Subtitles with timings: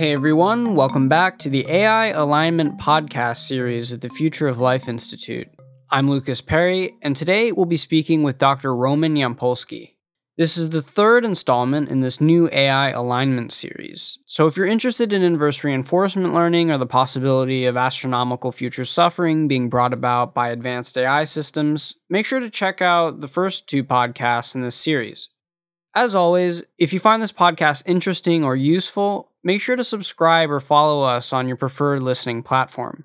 [0.00, 4.88] Hey everyone, welcome back to the AI Alignment Podcast series at the Future of Life
[4.88, 5.46] Institute.
[5.90, 8.74] I'm Lucas Perry, and today we'll be speaking with Dr.
[8.74, 9.96] Roman Yampolskiy.
[10.38, 14.18] This is the third installment in this new AI alignment series.
[14.24, 19.48] So, if you're interested in inverse reinforcement learning or the possibility of astronomical future suffering
[19.48, 23.84] being brought about by advanced AI systems, make sure to check out the first two
[23.84, 25.28] podcasts in this series.
[25.94, 30.60] As always, if you find this podcast interesting or useful, make sure to subscribe or
[30.60, 33.04] follow us on your preferred listening platform.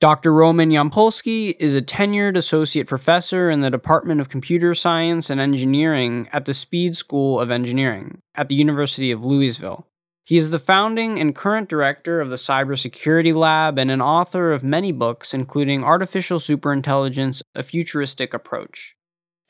[0.00, 0.32] Dr.
[0.32, 6.26] Roman Yampolskiy is a tenured associate professor in the Department of Computer Science and Engineering
[6.32, 9.86] at the Speed School of Engineering at the University of Louisville.
[10.24, 14.64] He is the founding and current director of the Cybersecurity Lab and an author of
[14.64, 18.96] many books, including Artificial Superintelligence A Futuristic Approach.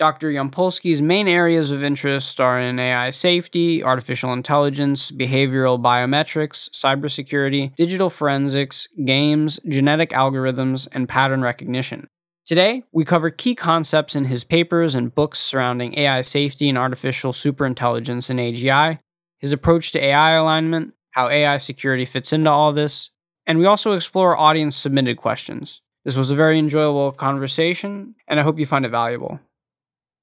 [0.01, 0.31] Dr.
[0.31, 8.09] Yampolskiy's main areas of interest are in AI safety, artificial intelligence, behavioral biometrics, cybersecurity, digital
[8.09, 12.09] forensics, games, genetic algorithms, and pattern recognition.
[12.47, 17.35] Today, we cover key concepts in his papers and books surrounding AI safety and artificial
[17.35, 19.01] superintelligence in AGI,
[19.39, 23.11] his approach to AI alignment, how AI security fits into all this,
[23.47, 25.83] and we also explore audience submitted questions.
[26.07, 29.41] This was a very enjoyable conversation, and I hope you find it valuable.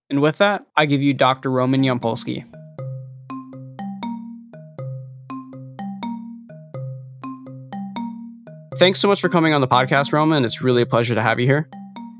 [0.10, 1.52] And with that, I give you Dr.
[1.52, 2.46] Roman Yampolskiy.
[8.78, 10.46] Thanks so much for coming on the podcast, Roman.
[10.46, 11.68] It's really a pleasure to have you here.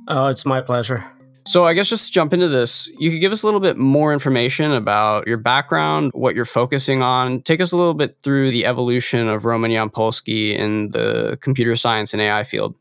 [0.08, 1.06] Oh, it's my pleasure.
[1.46, 3.78] So, I guess just to jump into this, you could give us a little bit
[3.78, 7.42] more information about your background, what you're focusing on.
[7.44, 12.12] Take us a little bit through the evolution of Roman Yampolskiy in the computer science
[12.14, 12.76] and AI field.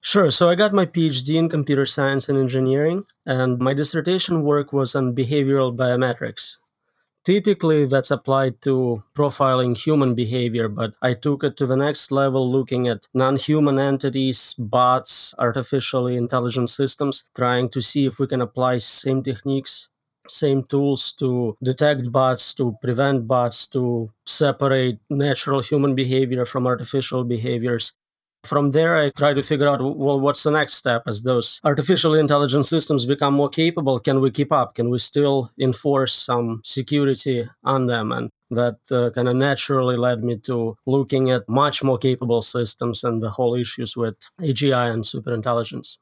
[0.00, 0.30] Sure.
[0.30, 4.94] So I got my PhD in computer science and engineering, and my dissertation work was
[4.94, 6.56] on behavioral biometrics.
[7.24, 12.50] Typically, that's applied to profiling human behavior, but I took it to the next level
[12.50, 18.40] looking at non human entities, bots, artificially intelligent systems, trying to see if we can
[18.42, 19.88] apply same techniques,
[20.28, 27.24] same tools to detect bots, to prevent bots, to separate natural human behavior from artificial
[27.24, 27.92] behaviors
[28.44, 32.14] from there, I try to figure out well, what's the next step as those artificial
[32.14, 33.98] intelligence systems become more capable?
[33.98, 34.74] Can we keep up?
[34.74, 38.12] Can we still enforce some security on them?
[38.12, 43.04] And that uh, kind of naturally led me to looking at much more capable systems
[43.04, 45.98] and the whole issues with AGI and superintelligence.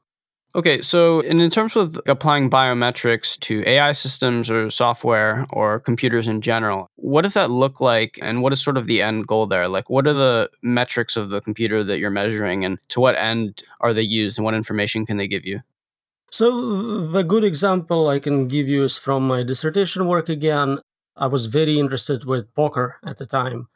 [0.55, 6.41] Okay, so in, terms of applying biometrics to AI systems or software or computers in
[6.41, 9.67] general, what does that look like and what is sort of the end goal there?
[9.67, 13.63] Like, what are the metrics of the computer that you're measuring and to what end
[13.81, 15.61] are they used and what information can they give you?
[16.31, 20.79] So, the good example I can give you is from my dissertation work again.
[21.15, 23.67] I was very interested with poker at the time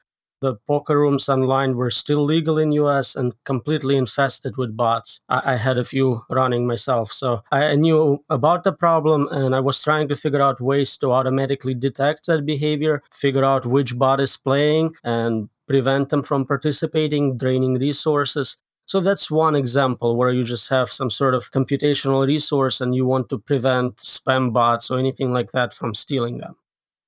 [0.41, 5.21] the poker rooms online were still legal in us and completely infested with bots.
[5.29, 7.11] I, I, had a few running myself.
[7.11, 11.11] So i knew about the problem and i was trying to figure out ways to
[11.11, 17.37] automatically detect that behavior figure out which bot is playing and prevent them from participating
[17.37, 18.57] draining resources.
[18.85, 23.05] So that's one example where you just have some sort of computational resource and you
[23.05, 26.55] want to prevent spam bots or anything like that from stealing them.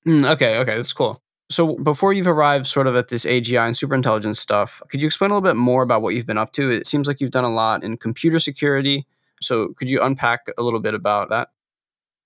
[0.08, 1.22] Mm, okay okay that's cool
[1.54, 5.32] so before you've arrived sort of at this AGI and superintelligence stuff, could you explain
[5.32, 6.70] a little bit more about what you've been up to?
[6.70, 9.06] It seems like you've done a lot in computer security.
[9.42, 11.50] So could you unpack a little bit about that?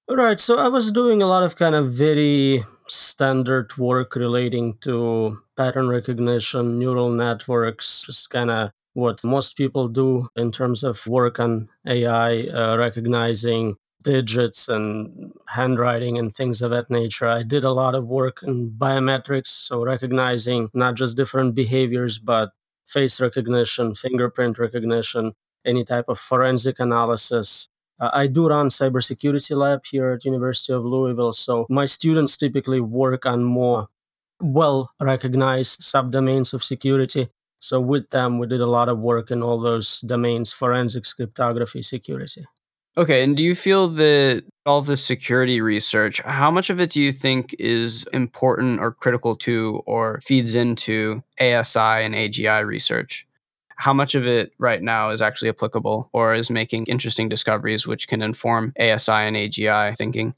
[0.10, 0.40] All right.
[0.40, 5.90] So I was doing a lot of kind of very standard work relating to pattern
[5.90, 11.70] recognition, neural networks, just kind of what most people do in terms of work on
[11.86, 13.76] AI, uh, recognizing
[14.08, 17.28] digits and handwriting and things of that nature.
[17.28, 22.52] I did a lot of work in biometrics, so recognizing not just different behaviors, but
[22.86, 25.34] face recognition, fingerprint recognition,
[25.66, 27.68] any type of forensic analysis.
[28.00, 32.80] Uh, I do run cybersecurity lab here at University of Louisville, so my students typically
[32.80, 33.90] work on more
[34.40, 37.28] well recognized subdomains of security.
[37.60, 41.82] So with them, we did a lot of work in all those domains, forensics, cryptography,
[41.82, 42.46] security.
[42.98, 47.00] Okay, and do you feel that all this security research, how much of it do
[47.00, 53.28] you think is important or critical to or feeds into ASI and AGI research?
[53.76, 58.08] How much of it right now is actually applicable or is making interesting discoveries which
[58.08, 60.34] can inform ASI and AGI thinking?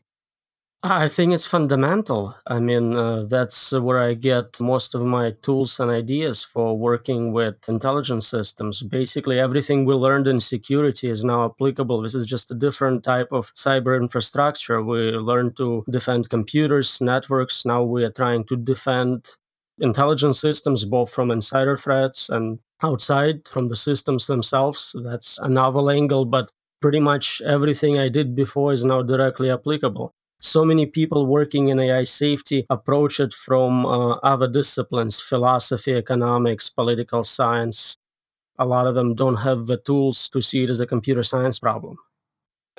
[0.82, 2.36] I think it's fundamental.
[2.48, 7.34] I mean, uh, that's where I get most of my tools and ideas for working
[7.34, 8.82] with intelligence systems.
[8.82, 12.02] Basically, everything we learned in security is now applicable.
[12.02, 14.82] This is just a different type of cyber infrastructure.
[14.82, 17.66] We learned to defend computers, networks.
[17.66, 19.36] Now we are trying to defend
[19.82, 24.96] intelligence systems, both from insider threats and outside from the systems themselves.
[25.04, 30.14] That's a novel angle, but pretty much everything I did before is now directly applicable.
[30.42, 36.70] So many people working in AI safety approach it from uh, other disciplines philosophy, economics,
[36.70, 37.98] political science.
[38.58, 41.60] A lot of them don't have the tools to see it as a computer science
[41.60, 41.98] problem.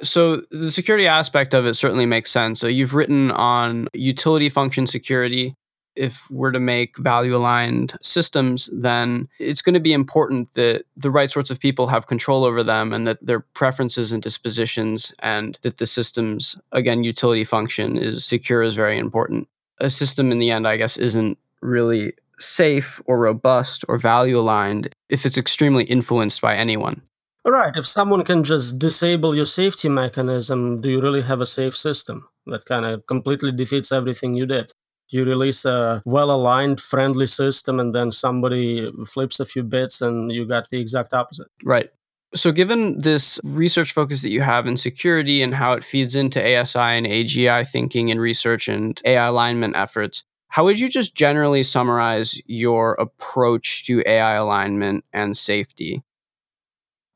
[0.03, 2.61] So the security aspect of it certainly makes sense.
[2.61, 5.55] So you've written on utility function security.
[6.01, 11.11] If we're to make value aligned systems, then it's going to be important that the
[11.11, 15.59] right sorts of people have control over them and that their preferences and dispositions and
[15.61, 19.47] that the system's, again, utility function is secure is very important.
[19.79, 24.89] A system in the end, I guess, isn't really safe or robust or value aligned
[25.11, 27.03] if it's extremely influenced by anyone.
[27.45, 27.77] Right.
[27.77, 32.29] If someone can just disable your safety mechanism, do you really have a safe system?
[32.47, 34.73] That kind of completely defeats everything you did.
[35.11, 40.31] You release a well aligned, friendly system, and then somebody flips a few bits, and
[40.33, 41.49] you got the exact opposite.
[41.65, 41.91] Right.
[42.33, 46.41] So, given this research focus that you have in security and how it feeds into
[46.41, 51.65] ASI and AGI thinking and research and AI alignment efforts, how would you just generally
[51.65, 56.03] summarize your approach to AI alignment and safety?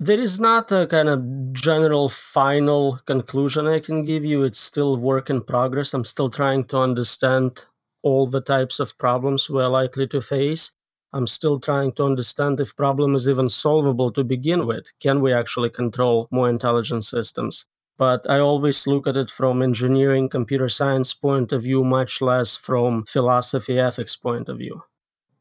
[0.00, 4.43] There is not a kind of general final conclusion I can give you.
[4.43, 5.94] It's still work in progress.
[5.94, 7.67] I'm still trying to understand
[8.04, 10.72] all the types of problems we're likely to face.
[11.12, 14.92] I'm still trying to understand if problem is even solvable to begin with.
[15.00, 17.66] Can we actually control more intelligent systems?
[17.96, 22.56] But I always look at it from engineering, computer science point of view, much less
[22.56, 24.82] from philosophy, ethics point of view.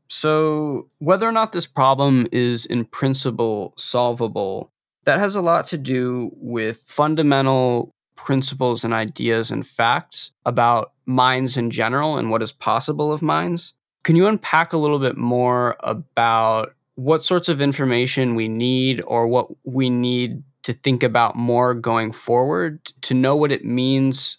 [0.08, 4.72] So, whether or not this problem is in principle solvable,
[5.06, 11.58] that has a lot to do with fundamental principles and ideas and facts about minds
[11.58, 13.74] in general and what is possible of minds.
[14.04, 19.28] Can you unpack a little bit more about what sorts of information we need or
[19.28, 24.38] what we need to think about more going forward to know what it means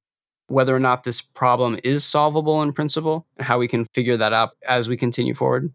[0.49, 4.33] whether or not this problem is solvable in principle and how we can figure that
[4.33, 5.73] out as we continue forward?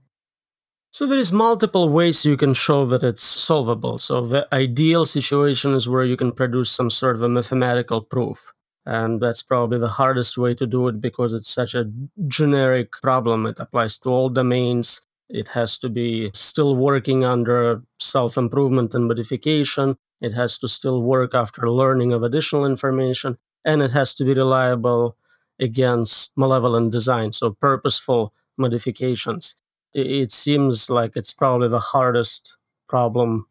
[0.92, 4.00] So there is multiple ways you can show that it's solvable.
[4.00, 8.54] So the ideal situation is where you can produce some sort of a mathematical proof.
[8.86, 11.92] And that's probably the hardest way to do it because it's such a
[12.28, 13.46] generic problem.
[13.46, 15.02] It applies to all domains.
[15.30, 19.98] It has to be still working under self improvement and modification.
[20.22, 24.34] It has to still work after learning of additional information and it has to be
[24.34, 25.16] reliable
[25.60, 29.56] against malevolent design, so purposeful modifications.
[29.94, 33.48] It seems like it's probably the hardest problem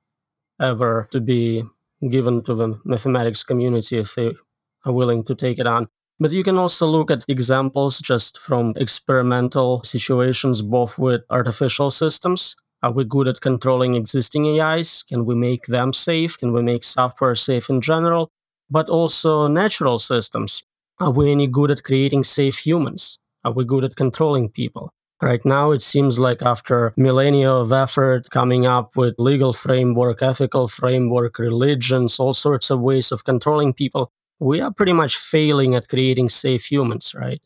[0.60, 1.64] ever to be
[2.10, 4.32] given to the mathematics community if they
[4.84, 5.88] are willing to take it on.
[6.20, 12.56] But you can also look at examples just from experimental situations, both with artificial systems.
[12.82, 15.04] Are we good at controlling existing AIs?
[15.04, 16.38] Can we make them safe?
[16.38, 18.30] Can we make software safe in general?
[18.70, 20.62] but also natural systems.
[21.00, 23.19] Are we any good at creating safe humans?
[23.44, 24.90] Are we good at controlling people?
[25.20, 30.69] Right now, it seems like after millennia of effort coming up with legal framework, ethical
[30.69, 35.88] framework, religions, all sorts of ways of controlling people, we are pretty much failing at
[35.88, 37.40] creating safe humans, right?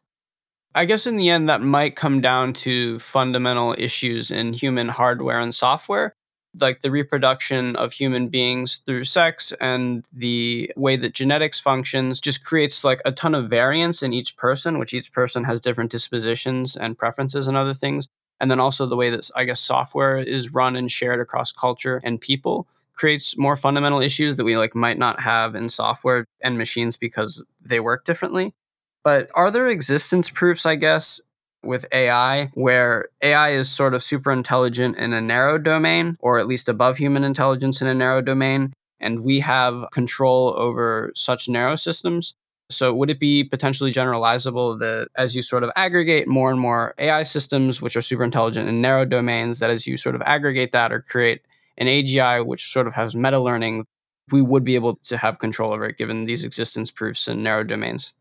[0.74, 5.38] I guess in the end, that might come down to fundamental issues in human hardware
[5.38, 6.14] and software
[6.60, 12.44] like the reproduction of human beings through sex and the way that genetics functions just
[12.44, 16.76] creates like a ton of variance in each person, which each person has different dispositions
[16.76, 18.08] and preferences and other things.
[18.38, 22.00] And then also the way that I guess software is run and shared across culture
[22.04, 26.58] and people creates more fundamental issues that we like might not have in software and
[26.58, 28.52] machines because they work differently.
[29.04, 31.20] But are there existence proofs, I guess,
[31.64, 36.46] with AI, where AI is sort of super intelligent in a narrow domain, or at
[36.46, 41.76] least above human intelligence in a narrow domain, and we have control over such narrow
[41.76, 42.34] systems.
[42.70, 46.94] So, would it be potentially generalizable that as you sort of aggregate more and more
[46.98, 50.72] AI systems, which are super intelligent in narrow domains, that as you sort of aggregate
[50.72, 51.42] that or create
[51.78, 53.86] an AGI, which sort of has meta learning,
[54.30, 57.64] we would be able to have control over it given these existence proofs in narrow
[57.64, 58.14] domains?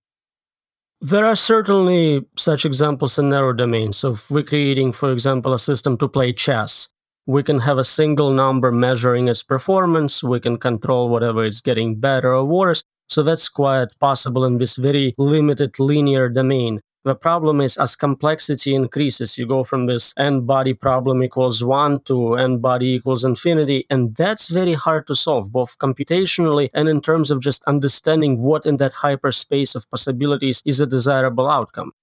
[1.00, 3.98] There are certainly such examples in narrow domains.
[3.98, 6.90] So if we're creating, for example, a system to play chess,
[7.26, 10.24] we can have a single number measuring its performance.
[10.24, 12.84] We can control whatever is getting better or worse.
[13.10, 16.82] So that's quite possible in this very limited linear domain.
[17.04, 22.02] The problem is as complexity increases, you go from this n body problem equals one
[22.02, 23.88] to n body equals infinity.
[23.90, 28.68] And that's very hard to solve, both computationally and in terms of just understanding what
[28.68, 31.94] in that hyperspace of possibilities is a desirable outcome.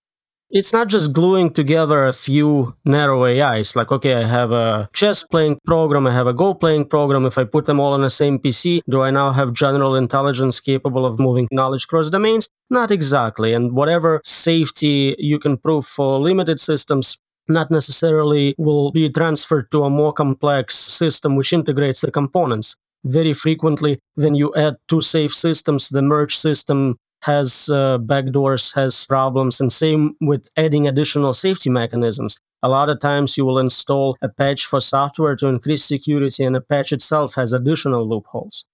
[0.50, 3.76] It's not just gluing together a few narrow AIs.
[3.76, 7.26] Like, okay, I have a chess playing program, I have a Go playing program.
[7.26, 10.60] If I put them all on the same PC, do I now have general intelligence
[10.60, 12.48] capable of moving knowledge across domains?
[12.70, 13.52] Not exactly.
[13.52, 19.84] And whatever safety you can prove for limited systems, not necessarily will be transferred to
[19.84, 22.76] a more complex system which integrates the components.
[23.04, 29.06] Very frequently, when you add two safe systems, the merge system has uh, backdoors, has
[29.06, 32.38] problems, and same with adding additional safety mechanisms.
[32.62, 36.56] A lot of times you will install a patch for software to increase security, and
[36.56, 38.66] a patch itself has additional loopholes.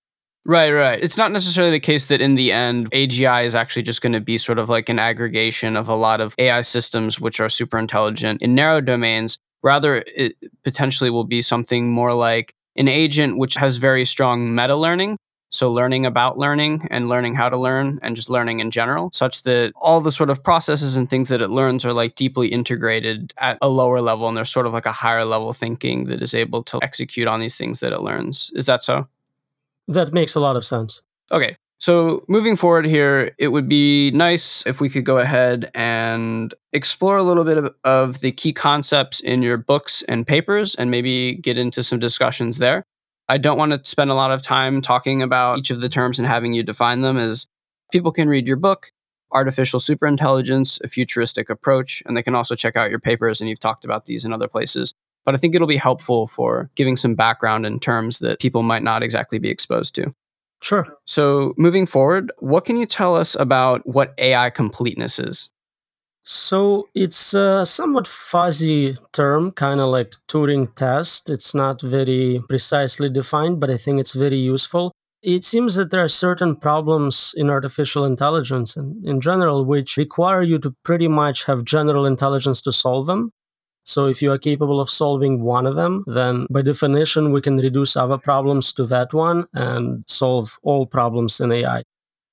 [0.47, 1.03] Right, right.
[1.03, 4.21] It's not necessarily the case that in the end, AGI is actually just going to
[4.21, 7.79] be sort of like an aggregation of a lot of AI systems which are super
[7.79, 9.39] intelligent in narrow domains.
[9.63, 14.77] Rather, it potentially will be something more like an agent which has very strong meta
[14.77, 15.17] learning
[15.55, 19.45] so, learning about learning and learning how to learn and just learning in general, such
[19.45, 23.33] that all the sort of processes and things that it learns are like deeply integrated
[23.39, 24.27] at a lower level.
[24.27, 27.39] And there's sort of like a higher level thinking that is able to execute on
[27.39, 28.51] these things that it learns.
[28.57, 29.07] Is that so?
[29.87, 31.03] That makes a lot of sense.
[31.31, 31.57] Okay.
[31.79, 37.17] So, moving forward here, it would be nice if we could go ahead and explore
[37.17, 41.35] a little bit of, of, the key concepts in your books and papers and maybe
[41.35, 42.87] get into some discussions there.
[43.29, 46.19] I don't want to spend a lot of time talking about each of the terms
[46.19, 47.47] and having you define them as
[47.91, 48.91] people can read your book,
[49.33, 53.61] Artificial Superintelligence, a futuristic approach, and they can also check out your papers and you've
[53.61, 54.95] talked about these in other places.
[55.25, 58.83] But I think it'll be helpful for giving some background in terms that people might
[58.83, 60.15] not exactly be exposed to.
[60.61, 60.87] Sure.
[61.05, 65.51] So, moving forward, what can you tell us about what AI completeness is?
[66.25, 71.29] So it's a somewhat fuzzy term, kind of like Turing test.
[71.29, 74.93] It's not very precisely defined, but I think it's very useful.
[75.23, 80.43] It seems that there are certain problems in artificial intelligence and in general which require
[80.43, 83.31] you to pretty much have general intelligence to solve them.
[83.85, 87.59] So if you are capable of solving one of them, then by definition, we can
[87.59, 91.83] reduce other problems to that one and solve all problems in AI.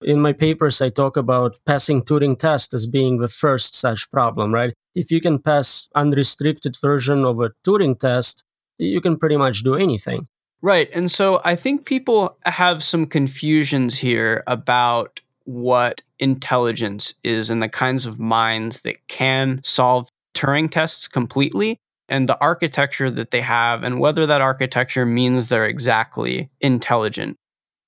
[0.03, 4.53] In my papers, I talk about passing Turing test as being the first such problem,
[4.53, 4.73] right?
[4.95, 8.43] If you can pass unrestricted version of a Turing test,
[8.77, 10.27] you can pretty much do anything.
[10.61, 10.89] Right.
[10.93, 17.69] And so I think people have some confusions here about what intelligence is and the
[17.69, 23.83] kinds of minds that can solve Turing tests completely and the architecture that they have
[23.83, 27.37] and whether that architecture means they're exactly intelligent.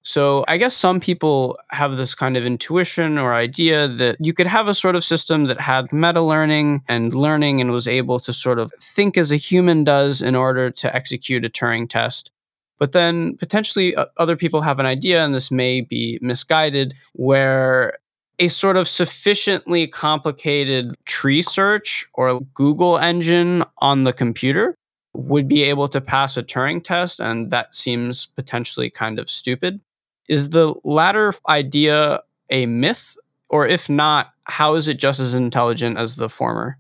[0.05, 4.47] So I guess some people have this kind of intuition or idea that you could
[4.47, 8.33] have a sort of system that had meta learning and learning and was able to
[8.33, 12.31] sort of think as a human does in order to execute a Turing test.
[12.79, 17.97] But then potentially uh, other people have an idea, and this may be misguided, where
[18.39, 24.75] a sort of sufficiently complicated tree search or Google engine on the computer
[25.13, 29.79] would be able to pass a Turing test, and that seems potentially kind of stupid.
[30.27, 33.17] Is the latter idea a myth?
[33.49, 36.79] Or if not, how is it just as intelligent as the former?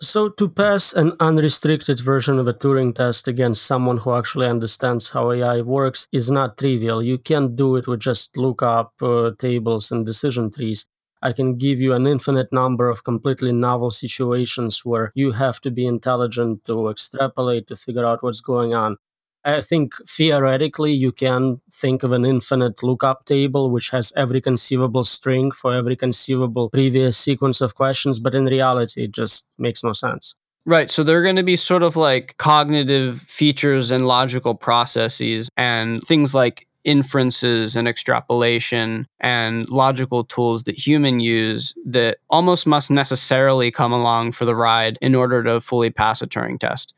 [0.00, 5.10] So, to pass an unrestricted version of a Turing test against someone who actually understands
[5.10, 7.02] how AI works is not trivial.
[7.02, 10.86] You can't do it with just lookup uh, tables and decision trees.
[11.20, 15.70] I can give you an infinite number of completely novel situations where you have to
[15.70, 18.98] be intelligent to extrapolate to figure out what's going on.
[19.44, 25.04] I think theoretically you can think of an infinite lookup table which has every conceivable
[25.04, 29.92] string for every conceivable previous sequence of questions, but in reality it just makes no
[29.92, 30.34] sense.
[30.66, 30.90] Right.
[30.90, 36.34] So they're going to be sort of like cognitive features and logical processes and things
[36.34, 43.92] like inferences and extrapolation and logical tools that human use that almost must necessarily come
[43.92, 46.94] along for the ride in order to fully pass a Turing test.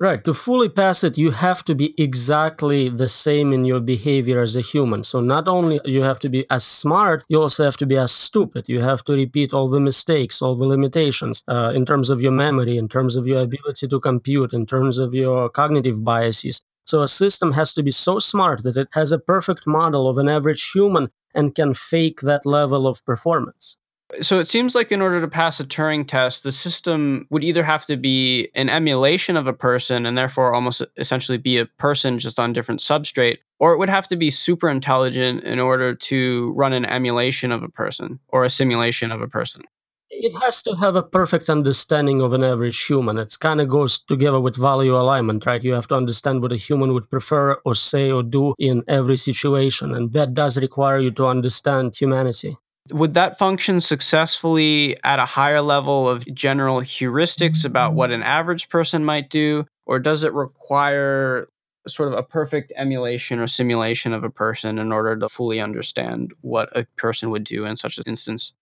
[0.00, 0.24] Right.
[0.24, 4.56] To fully pass it, you have to be exactly the same in your behavior as
[4.56, 5.04] a human.
[5.04, 8.10] So not only you have to be as smart, you also have to be as
[8.10, 8.68] stupid.
[8.68, 12.32] You have to repeat all the mistakes, all the limitations uh, in terms of your
[12.32, 16.62] memory, in terms of your ability to compute, in terms of your cognitive biases.
[16.84, 20.18] So a system has to be so smart that it has a perfect model of
[20.18, 23.78] an average human and can fake that level of performance.
[24.20, 27.64] So it seems like in order to pass a Turing test, the system would either
[27.64, 32.18] have to be an emulation of a person and therefore almost essentially be a person
[32.18, 36.52] just on different substrate, or it would have to be super intelligent in order to
[36.54, 39.62] run an emulation of a person or a simulation of a person.
[40.10, 43.18] It has to have a perfect understanding of an average human.
[43.18, 45.64] It kind of goes together with value alignment, right?
[45.64, 49.16] You have to understand what a human would prefer or say or do in every
[49.16, 49.92] situation.
[49.92, 52.56] And that does require you to understand humanity.
[52.92, 58.68] Would that function successfully at a higher level of general heuristics about what an average
[58.68, 59.64] person might do?
[59.86, 61.48] Or does it require
[61.88, 66.32] sort of a perfect emulation or simulation of a person in order to fully understand
[66.42, 68.52] what a person would do in such an instance?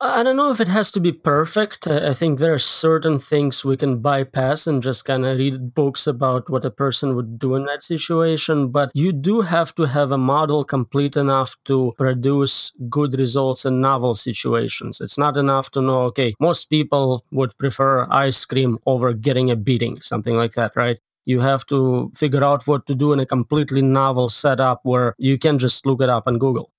[0.00, 1.88] I don't know if it has to be perfect.
[1.88, 6.06] I think there are certain things we can bypass and just kind of read books
[6.06, 8.68] about what a person would do in that situation.
[8.68, 13.80] But you do have to have a model complete enough to produce good results in
[13.80, 15.00] novel situations.
[15.00, 19.56] It's not enough to know, okay, most people would prefer ice cream over getting a
[19.56, 21.00] beating, something like that, right?
[21.24, 25.38] You have to figure out what to do in a completely novel setup where you
[25.38, 26.70] can just look it up on Google.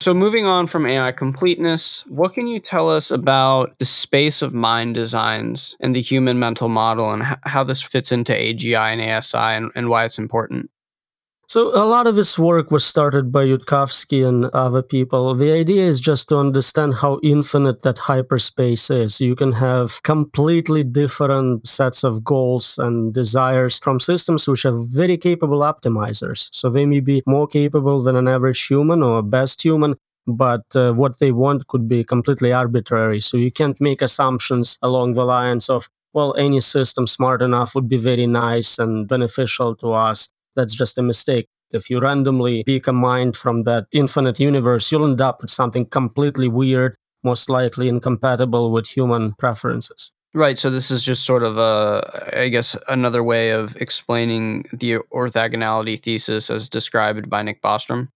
[0.00, 4.52] So, moving on from AI completeness, what can you tell us about the space of
[4.52, 9.38] mind designs and the human mental model and how this fits into AGI and ASI
[9.38, 10.70] and, and why it's important?
[11.46, 15.34] So a lot of this work was started by Yudkowsky and other people.
[15.34, 19.20] The idea is just to understand how infinite that hyperspace is.
[19.20, 25.18] You can have completely different sets of goals and desires from systems which are very
[25.18, 26.48] capable optimizers.
[26.52, 29.96] So they may be more capable than an average human or a best human,
[30.26, 33.20] but uh, what they want could be completely arbitrary.
[33.20, 37.88] So you can't make assumptions along the lines of, well, any system smart enough would
[37.88, 41.48] be very nice and beneficial to us that's just a mistake.
[41.70, 45.86] If you randomly pick a mind from that infinite universe, you'll end up with something
[45.86, 50.12] completely weird, most likely incompatible with human preferences.
[50.34, 50.58] Right.
[50.58, 55.98] So this is just sort of a, I guess, another way of explaining the orthogonality
[56.00, 58.08] thesis as described by Nick Bostrom.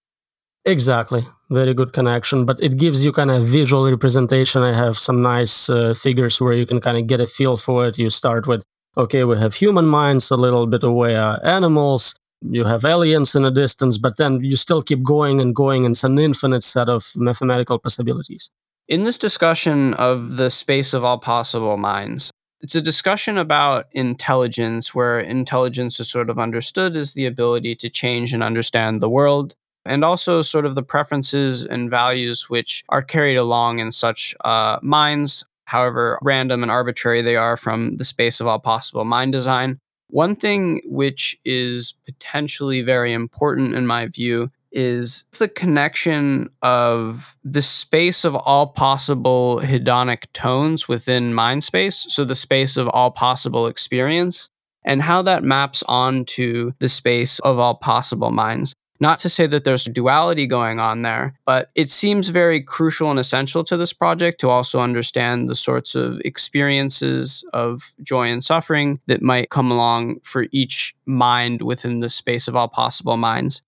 [0.64, 1.26] Exactly.
[1.48, 2.44] Very good connection.
[2.44, 4.62] But it gives you kind of visual representation.
[4.62, 7.86] I have some nice uh, figures where you can kind of get a feel for
[7.86, 7.98] it.
[7.98, 8.62] You start with,
[8.96, 13.44] okay, we have human minds, a little bit away are animals, you have aliens in
[13.44, 16.88] a distance, but then you still keep going and going, and it's an infinite set
[16.88, 18.50] of mathematical possibilities.
[18.86, 24.94] In this discussion of the space of all possible minds, it's a discussion about intelligence,
[24.94, 29.54] where intelligence is sort of understood as the ability to change and understand the world,
[29.84, 34.78] and also sort of the preferences and values which are carried along in such uh,
[34.82, 39.78] minds, however random and arbitrary they are from the space of all possible mind design.
[40.08, 47.62] One thing which is potentially very important in my view is the connection of the
[47.62, 53.66] space of all possible hedonic tones within mind space, so the space of all possible
[53.66, 54.50] experience,
[54.84, 58.74] and how that maps onto the space of all possible minds.
[59.00, 63.18] Not to say that there's duality going on there, but it seems very crucial and
[63.18, 69.00] essential to this project to also understand the sorts of experiences of joy and suffering
[69.06, 73.62] that might come along for each mind within the space of all possible minds.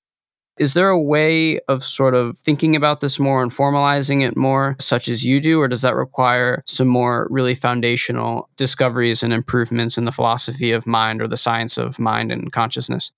[0.59, 4.77] Is there a way of sort of thinking about this more and formalizing it more,
[4.79, 9.97] such as you do, or does that require some more really foundational discoveries and improvements
[9.97, 13.11] in the philosophy of mind or the science of mind and consciousness?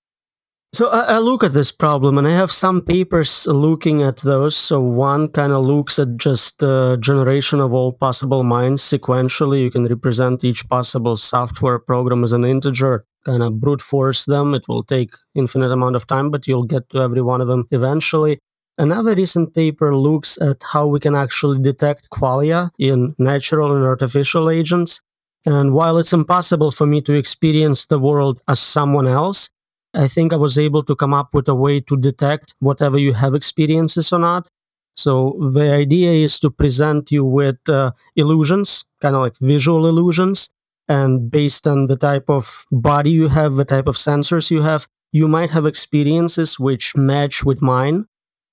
[0.75, 4.55] So I, I, look at this problem, and I have some papers looking at those.
[4.55, 9.61] So one kind of looks at just the generation of all possible minds sequentially.
[9.61, 14.55] You can represent each possible software program as an integer, kind of brute force them.
[14.55, 17.67] It will take infinite amount of time, but you'll get to every one of them
[17.69, 18.39] eventually.
[18.75, 24.49] Another recent paper looks at how we can actually detect qualia in natural and artificial
[24.49, 25.01] agents.
[25.45, 29.51] And while it's impossible for me to experience the world as someone else,
[29.93, 33.13] I think I was able to come up with a way to detect whatever you
[33.13, 34.49] have experiences or not.
[34.95, 40.51] So the idea is to present you with uh, illusions, kind of like visual illusions.
[40.87, 44.87] And based on the type of body you have, the type of sensors you have,
[45.11, 48.05] you might have experiences which match with mine.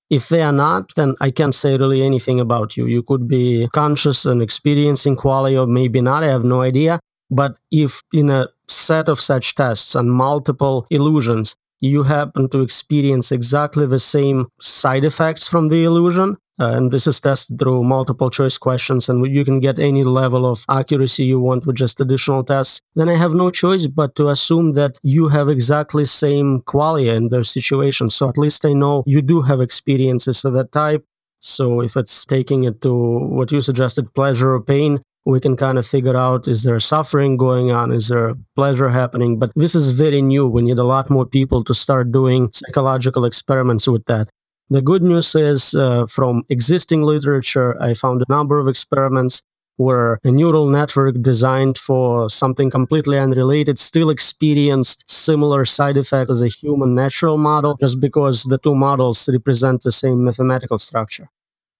[0.09, 2.85] If they are not, then I can't say really anything about you.
[2.85, 6.23] You could be conscious and experiencing qualia, or maybe not.
[6.23, 6.99] I have no idea.
[7.31, 13.31] But if in a set of such tests and multiple illusions, you happen to experience
[13.31, 18.29] exactly the same side effects from the illusion, uh, and this is tested through multiple
[18.29, 22.43] choice questions, and you can get any level of accuracy you want with just additional
[22.43, 27.15] tests, then I have no choice but to assume that you have exactly same qualia
[27.15, 28.13] in those situations.
[28.13, 31.03] So at least I know you do have experiences of that type.
[31.39, 35.77] So if it's taking it to what you suggested, pleasure or pain, we can kind
[35.77, 37.91] of figure out is there suffering going on?
[37.91, 39.37] Is there pleasure happening?
[39.37, 40.47] But this is very new.
[40.47, 44.29] We need a lot more people to start doing psychological experiments with that.
[44.71, 49.43] The good news is uh, from existing literature i found a number of experiments
[49.75, 56.41] where a neural network designed for something completely unrelated still experienced similar side effects as
[56.41, 61.27] a human natural model just because the two models represent the same mathematical structure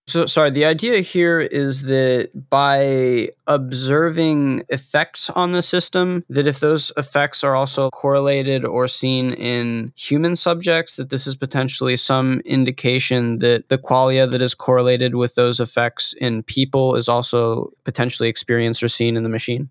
[0.07, 6.59] So, sorry, the idea here is that by observing effects on the system, that if
[6.59, 12.41] those effects are also correlated or seen in human subjects, that this is potentially some
[12.41, 18.27] indication that the qualia that is correlated with those effects in people is also potentially
[18.27, 19.69] experienced or seen in the machine.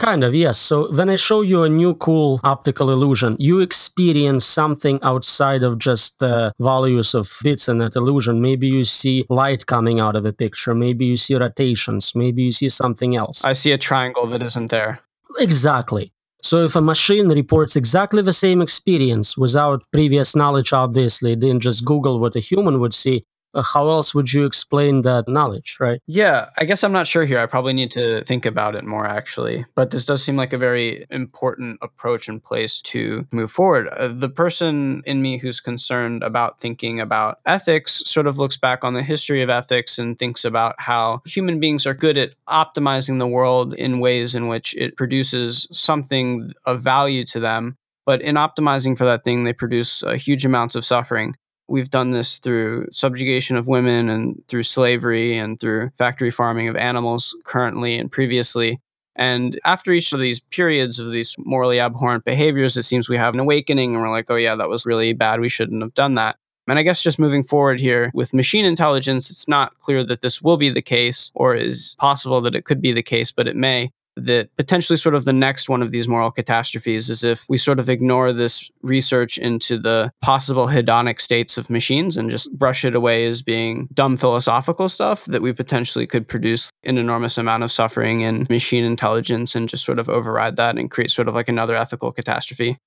[0.00, 0.56] Kind of, yes.
[0.56, 5.78] So when I show you a new cool optical illusion, you experience something outside of
[5.78, 8.40] just the values of bits in that illusion.
[8.40, 10.74] Maybe you see light coming out of a picture.
[10.74, 12.14] Maybe you see rotations.
[12.14, 13.44] Maybe you see something else.
[13.44, 15.00] I see a triangle that isn't there.
[15.38, 16.14] Exactly.
[16.40, 21.84] So if a machine reports exactly the same experience without previous knowledge, obviously, then just
[21.84, 26.00] Google what a human would see, how else would you explain that knowledge, right?
[26.06, 27.40] Yeah, I guess I'm not sure here.
[27.40, 29.66] I probably need to think about it more actually.
[29.74, 33.88] But this does seem like a very important approach and place to move forward.
[33.88, 38.84] Uh, the person in me who's concerned about thinking about ethics sort of looks back
[38.84, 43.18] on the history of ethics and thinks about how human beings are good at optimizing
[43.18, 47.76] the world in ways in which it produces something of value to them.
[48.06, 51.36] But in optimizing for that thing, they produce uh, huge amounts of suffering.
[51.70, 56.74] We've done this through subjugation of women and through slavery and through factory farming of
[56.74, 58.80] animals currently and previously.
[59.14, 63.34] And after each of these periods of these morally abhorrent behaviors, it seems we have
[63.34, 65.40] an awakening and we're like, oh, yeah, that was really bad.
[65.40, 66.36] We shouldn't have done that.
[66.66, 70.42] And I guess just moving forward here with machine intelligence, it's not clear that this
[70.42, 73.56] will be the case or is possible that it could be the case, but it
[73.56, 73.90] may
[74.26, 77.78] that potentially sort of the next one of these moral catastrophes is if we sort
[77.78, 82.94] of ignore this research into the possible hedonic states of machines and just brush it
[82.94, 87.72] away as being dumb philosophical stuff that we potentially could produce an enormous amount of
[87.72, 91.48] suffering in machine intelligence and just sort of override that and create sort of like
[91.48, 92.78] another ethical catastrophe.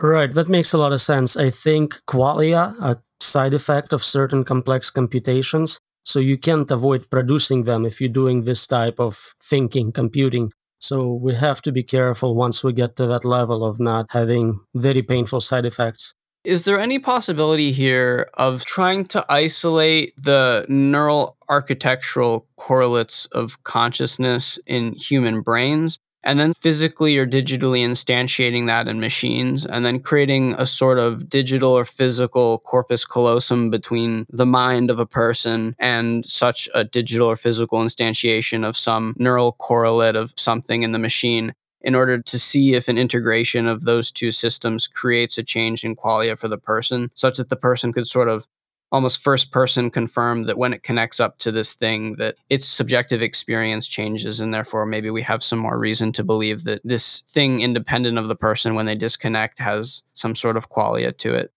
[0.00, 1.36] Right, that makes a lot of sense.
[1.36, 7.64] I think qualia, a side effect of certain complex computations, so you can't avoid producing
[7.64, 10.52] them if you're doing this type of thinking, computing.
[10.78, 14.60] So we have to be careful once we get to that level of not having
[14.74, 16.14] very painful side effects.
[16.44, 24.58] Is there any possibility here of trying to isolate the neural architectural correlates of consciousness
[24.66, 30.54] in human brains and then physically or digitally instantiating that in machines and then creating
[30.58, 36.24] a sort of digital or physical corpus callosum between the mind of a person and
[36.24, 41.54] such a digital or physical instantiation of some neural correlate of something in the machine
[41.80, 45.96] in order to see if an integration of those two systems creates a change in
[45.96, 48.46] qualia for the person such that the person could sort of
[48.92, 53.22] almost first person confirm that when it connects up to this thing that its subjective
[53.22, 57.60] experience changes and therefore maybe we have some more reason to believe that this thing
[57.60, 61.50] independent of the person when they disconnect has some sort of qualia to it.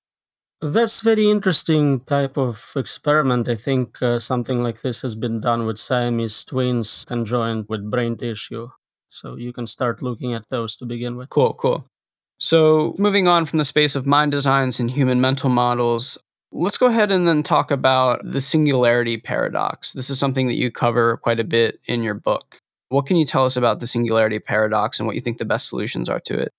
[0.62, 3.50] That's very interesting type of experiment.
[3.50, 8.16] I think uh, something like this has been done with siamese twins conjoined with brain
[8.16, 8.70] tissue.
[9.10, 11.30] So you can start looking at those to begin with.
[11.30, 11.86] Cool cool.
[12.38, 16.18] So, moving on from the space of mind designs and human mental models,
[16.58, 19.92] Let's go ahead and then talk about the singularity paradox.
[19.92, 22.62] This is something that you cover quite a bit in your book.
[22.88, 25.68] What can you tell us about the singularity paradox and what you think the best
[25.68, 26.54] solutions are to it?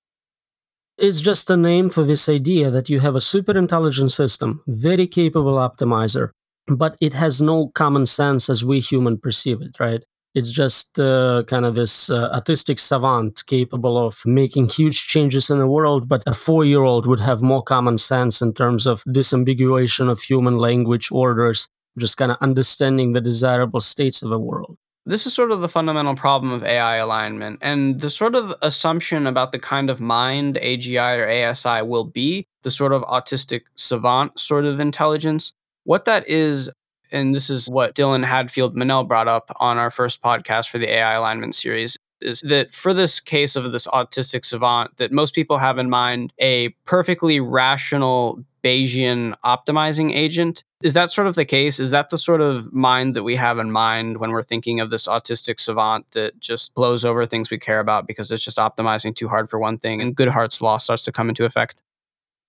[0.99, 5.07] It's just a name for this idea that you have a super intelligent system, very
[5.07, 6.29] capable optimizer,
[6.67, 10.05] but it has no common sense as we human perceive it, right?
[10.37, 15.59] It's just uh, kind of this uh, autistic savant capable of making huge changes in
[15.59, 19.03] the world, but a four year old would have more common sense in terms of
[19.05, 21.69] disambiguation of human language orders,
[21.99, 24.77] just kind of understanding the desirable states of the world.
[25.07, 29.27] This is sort of the fundamental problem of AI alignment, and the sort of assumption
[29.27, 34.39] about the kind of mind AGI or ASI will be, the sort of autistic savant
[34.39, 35.55] sort of intelligence.
[35.85, 36.71] What that is
[37.11, 41.15] and this is what Dylan Hadfield-Menell brought up on our first podcast for the AI
[41.15, 45.79] alignment series, is that for this case of this autistic savant, that most people have
[45.79, 50.65] in mind a perfectly rational Bayesian optimizing agent.
[50.83, 51.79] Is that sort of the case?
[51.79, 54.91] Is that the sort of mind that we have in mind when we're thinking of
[54.91, 59.15] this autistic savant that just blows over things we care about because it's just optimizing
[59.15, 61.81] too hard for one thing and Goodhart's law starts to come into effect?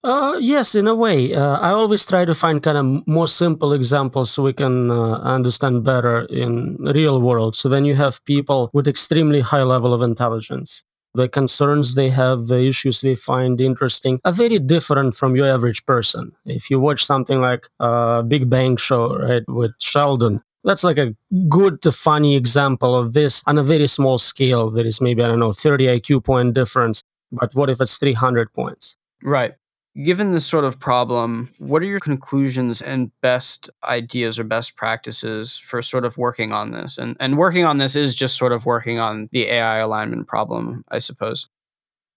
[0.03, 1.33] Uh, yes, in a way.
[1.33, 5.15] Uh, I always try to find kind of more simple examples so we can uh,
[5.17, 7.55] understand better in real world.
[7.55, 10.83] So then you have people with extremely high level of intelligence.
[11.15, 15.83] The concerns they have, the issues they find interesting are very different from your average
[15.85, 16.31] person.
[16.45, 21.15] If you watch something like uh, Big Bang Show, right, with Sheldon, that's like a
[21.49, 24.69] good, funny example of this on a very small scale.
[24.69, 27.01] There is maybe, I don't know, 30 IQ point difference.
[27.31, 28.95] But what if it's 300 points?
[29.23, 29.55] Right.
[30.03, 35.57] Given this sort of problem, what are your conclusions and best ideas or best practices
[35.57, 36.99] for sort of working on this?
[36.99, 40.83] And and working on this is just sort of working on the AI alignment problem,
[40.89, 41.47] I suppose.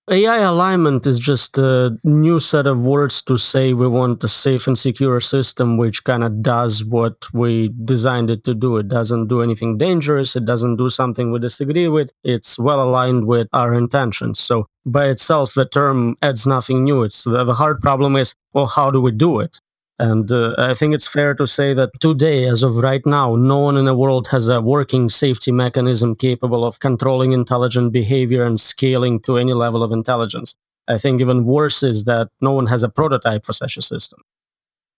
[0.09, 4.67] AI alignment is just a new set of words to say we want a safe
[4.67, 8.77] and secure system which kind of does what we designed it to do.
[8.79, 13.27] It doesn't do anything dangerous, it doesn't do something we disagree with, it's well aligned
[13.27, 14.41] with our intentions.
[14.41, 17.03] So, by itself, the term adds nothing new.
[17.03, 19.61] It's the, the hard problem is well, how do we do it?
[20.01, 23.59] And uh, I think it's fair to say that today, as of right now, no
[23.59, 28.59] one in the world has a working safety mechanism capable of controlling intelligent behavior and
[28.59, 30.57] scaling to any level of intelligence.
[30.89, 34.23] I think even worse is that no one has a prototype for such a system.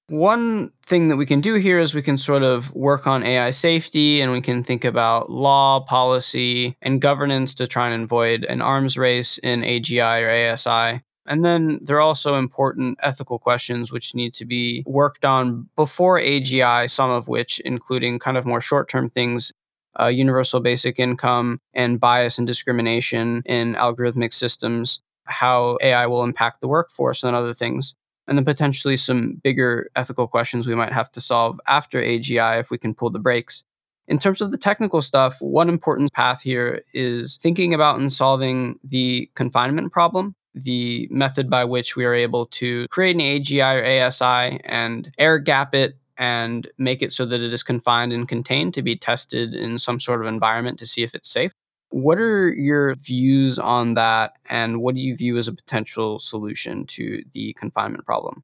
[0.06, 3.50] One thing that we can do here is we can sort of work on AI
[3.50, 8.62] safety and we can think about law, policy, and governance to try and avoid an
[8.62, 11.02] arms race in AGI or ASI.
[11.26, 16.18] And then there are also important ethical questions which need to be worked on before
[16.18, 19.52] AGI, some of which, including kind of more short term things,
[20.00, 26.60] uh, universal basic income and bias and discrimination in algorithmic systems, how AI will impact
[26.60, 27.94] the workforce and other things.
[28.26, 32.70] And then potentially some bigger ethical questions we might have to solve after AGI if
[32.70, 33.64] we can pull the brakes.
[34.08, 38.78] In terms of the technical stuff, one important path here is thinking about and solving
[38.82, 44.06] the confinement problem the method by which we are able to create an AGI or
[44.06, 48.74] ASI and air gap it and make it so that it is confined and contained
[48.74, 51.52] to be tested in some sort of environment to see if it's safe.
[51.90, 56.86] What are your views on that, and what do you view as a potential solution
[56.86, 58.42] to the confinement problem?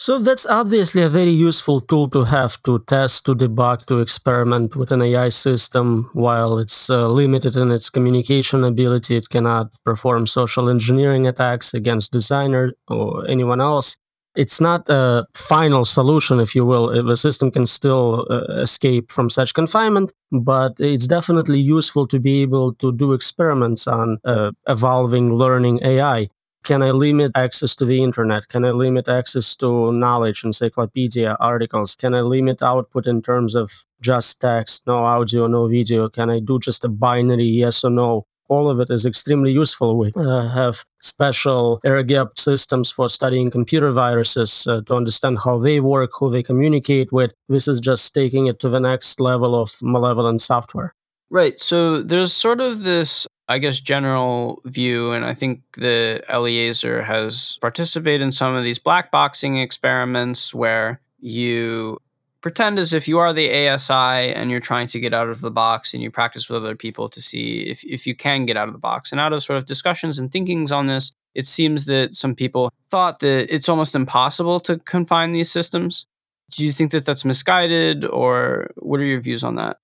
[0.00, 4.74] So that's obviously a very useful tool to have to test, to debug, to experiment
[4.74, 6.08] with an AI system.
[6.14, 12.12] While it's uh, limited in its communication ability, it cannot perform social engineering attacks against
[12.12, 13.98] designer or anyone else.
[14.34, 17.04] It's not a final solution, if you will.
[17.04, 22.40] The system can still uh, escape from such confinement, but it's definitely useful to be
[22.40, 26.30] able to do experiments on uh, evolving, learning AI.
[26.62, 28.48] Can I limit access to the internet?
[28.48, 31.96] Can I limit access to knowledge, encyclopedia, articles?
[31.96, 36.08] Can I limit output in terms of just text, no audio, no video?
[36.08, 38.26] Can I do just a binary yes or no?
[38.48, 39.96] All of it is extremely useful.
[39.96, 45.58] We uh, have special air gap systems for studying computer viruses uh, to understand how
[45.58, 47.32] they work, who they communicate with.
[47.48, 50.94] This is just taking it to the next level of malevolent software.
[51.30, 51.60] Right.
[51.60, 57.58] So there's sort of this I guess, general view, and I think the Eliezer has
[57.60, 61.98] participated in some of these black boxing experiments where you
[62.42, 65.50] pretend as if you are the ASI and you're trying to get out of the
[65.50, 68.68] box and you practice with other people to see if, if you can get out
[68.68, 69.10] of the box.
[69.10, 72.72] And out of sort of discussions and thinkings on this, it seems that some people
[72.88, 76.06] thought that it's almost impossible to confine these systems.
[76.52, 79.78] Do you think that that's misguided, or what are your views on that?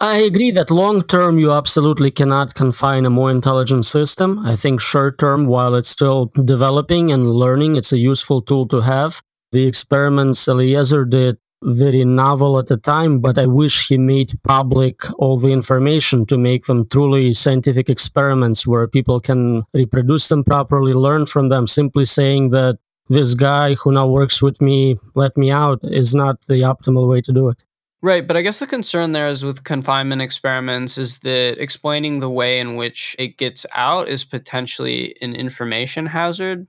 [0.00, 4.38] I agree that long term you absolutely cannot confine a more intelligent system.
[4.46, 8.80] I think short term, while it's still developing and learning, it's a useful tool to
[8.80, 9.20] have.
[9.50, 15.02] The experiments Eliezer did very novel at the time, but I wish he made public
[15.18, 20.94] all the information to make them truly scientific experiments where people can reproduce them properly,
[20.94, 21.66] learn from them.
[21.66, 26.42] Simply saying that this guy who now works with me let me out is not
[26.42, 27.64] the optimal way to do it.
[28.00, 32.30] Right, but I guess the concern there is with confinement experiments is that explaining the
[32.30, 36.68] way in which it gets out is potentially an information hazard.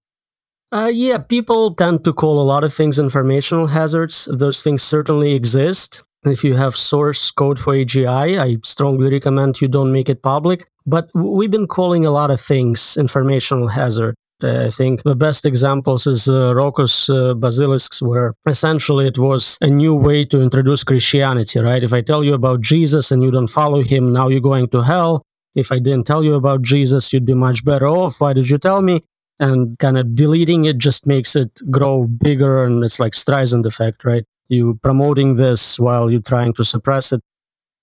[0.72, 4.28] Uh, yeah, people tend to call a lot of things informational hazards.
[4.32, 6.04] Those things certainly exist.
[6.26, 10.68] If you have source code for AGI, I strongly recommend you don't make it public.
[10.86, 14.16] But we've been calling a lot of things informational hazard.
[14.44, 19.68] I think the best examples is uh, Roko's uh, Basilisks, where essentially it was a
[19.68, 21.84] new way to introduce Christianity, right?
[21.84, 24.82] If I tell you about Jesus and you don't follow him, now you're going to
[24.82, 25.24] hell.
[25.56, 28.22] If I didn't tell you about Jesus, you'd be much better off.
[28.22, 29.04] Why did you tell me?
[29.40, 34.06] And kind of deleting it just makes it grow bigger, and it's like Streisand effect,
[34.06, 34.26] right?
[34.48, 37.22] You promoting this while you're trying to suppress it.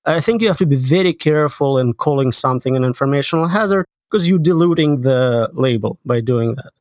[0.04, 4.28] I think you have to be very careful in calling something an informational hazard because
[4.28, 6.72] you're diluting the label by doing that.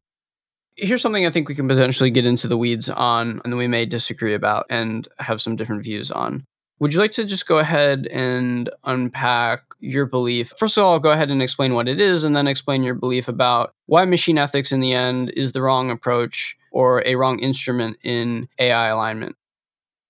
[0.77, 3.67] Here's something I think we can potentially get into the weeds on and then we
[3.67, 6.45] may disagree about and have some different views on.
[6.79, 10.53] Would you like to just go ahead and unpack your belief?
[10.57, 13.29] First of all, go ahead and explain what it is and then explain your belief
[13.29, 17.97] about why machine ethics in the end is the wrong approach or a wrong instrument
[18.03, 19.38] in AI alignment.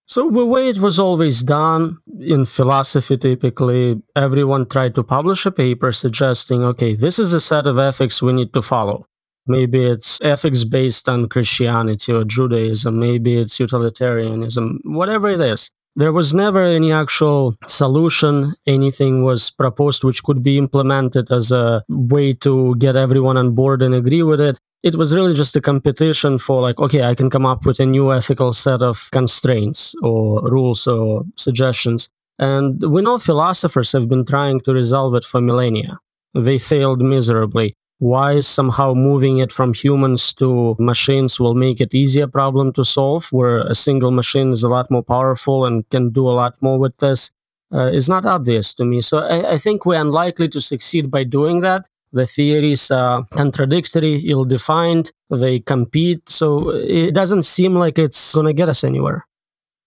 [0.07, 5.51] So the way it was always done in philosophy, typically, everyone tried to publish a
[5.51, 9.07] paper suggesting, okay, this is a set of ethics we need to follow.
[9.47, 12.99] Maybe it's ethics based on Christianity or Judaism.
[12.99, 15.71] Maybe it's utilitarianism, whatever it is.
[15.97, 18.55] There was never any actual solution.
[18.67, 23.81] Anything was proposed which could be implemented as a way to get everyone on board
[23.81, 24.59] and agree with it.
[24.83, 27.85] It was really just a competition for, like, okay, I can come up with a
[27.85, 32.09] new ethical set of constraints or rules or suggestions.
[32.37, 35.99] And we know philosophers have been trying to resolve it for millennia.
[36.33, 42.27] They failed miserably why somehow moving it from humans to machines will make it easier
[42.27, 46.27] problem to solve where a single machine is a lot more powerful and can do
[46.27, 47.31] a lot more with this
[47.73, 49.01] uh, is not obvious to me.
[49.01, 51.87] So I, I, think we're unlikely to succeed by doing that.
[52.11, 56.29] The theories are contradictory ill-defined they compete.
[56.29, 59.25] So it doesn't seem like it's going to get us anywhere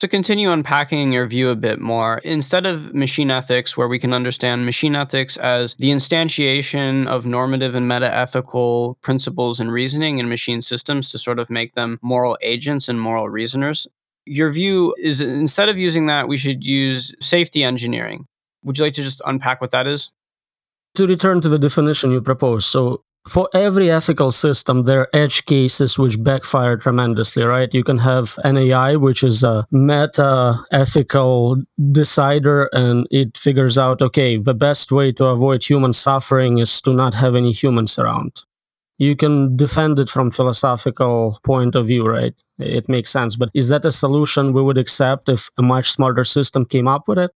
[0.01, 4.13] to continue unpacking your view a bit more, instead of machine ethics, where we can
[4.13, 10.29] understand machine ethics as the instantiation of normative and meta ethical principles and reasoning in
[10.29, 13.89] machine systems to sort of make them moral agents and moral reasoners,
[14.25, 18.27] your view is instead of using that, we should use safety engineering.
[18.63, 20.13] Would you like to just unpack what that is?
[20.95, 25.45] To return to the definition you propose, so for every ethical system, there are edge
[25.45, 27.73] cases which backfire tremendously, right?
[27.73, 34.01] You can have an AI, which is a meta ethical decider, and it figures out,
[34.01, 38.43] okay, the best way to avoid human suffering is to not have any humans around.
[38.97, 42.35] You can defend it from philosophical point of view, right?
[42.59, 43.37] It makes sense.
[43.37, 47.07] But is that a solution we would accept if a much smarter system came up
[47.07, 47.31] with it?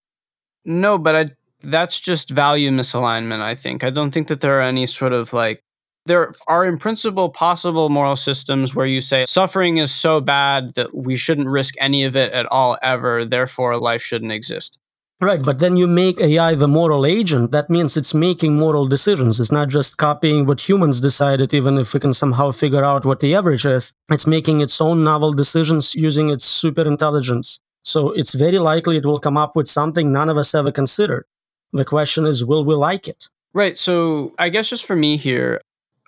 [0.65, 1.31] No, but I
[1.63, 3.83] that's just value misalignment, I think.
[3.83, 5.63] I don't think that there are any sort of like
[6.05, 10.95] there are, in principle, possible moral systems where you say suffering is so bad that
[10.95, 14.77] we shouldn't risk any of it at all ever, therefore life shouldn't exist.
[15.21, 17.51] Right, but then you make AI the moral agent.
[17.51, 19.39] That means it's making moral decisions.
[19.39, 23.19] It's not just copying what humans decided, even if we can somehow figure out what
[23.19, 23.93] the average is.
[24.09, 27.59] It's making its own novel decisions using its super intelligence.
[27.83, 31.25] So it's very likely it will come up with something none of us ever considered.
[31.71, 33.27] The question is, will we like it?
[33.53, 33.77] Right.
[33.77, 35.61] So I guess just for me here,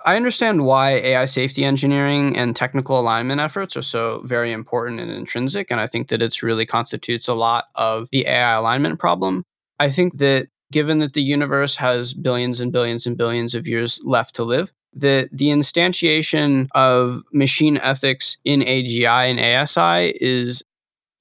[0.05, 5.09] I understand why AI safety engineering and technical alignment efforts are so very important and
[5.09, 5.71] intrinsic.
[5.71, 9.45] And I think that it's really constitutes a lot of the AI alignment problem.
[9.79, 14.01] I think that given that the universe has billions and billions and billions of years
[14.03, 20.63] left to live, that the instantiation of machine ethics in AGI and ASI is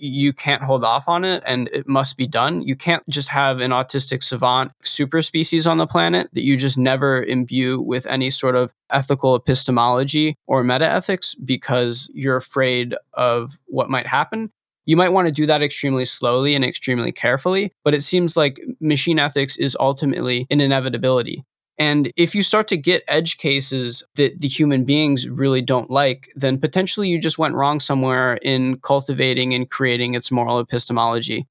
[0.03, 2.61] you can't hold off on it and it must be done.
[2.62, 6.77] You can't just have an autistic savant super species on the planet that you just
[6.77, 13.57] never imbue with any sort of ethical epistemology or meta ethics because you're afraid of
[13.67, 14.51] what might happen.
[14.87, 18.61] You might want to do that extremely slowly and extremely carefully, but it seems like
[18.81, 21.45] machine ethics is ultimately an inevitability.
[21.79, 26.31] And if you start to get edge cases that the human beings really don't like,
[26.37, 31.47] then potentially you just went wrong somewhere in cultivating and creating its moral epistemology.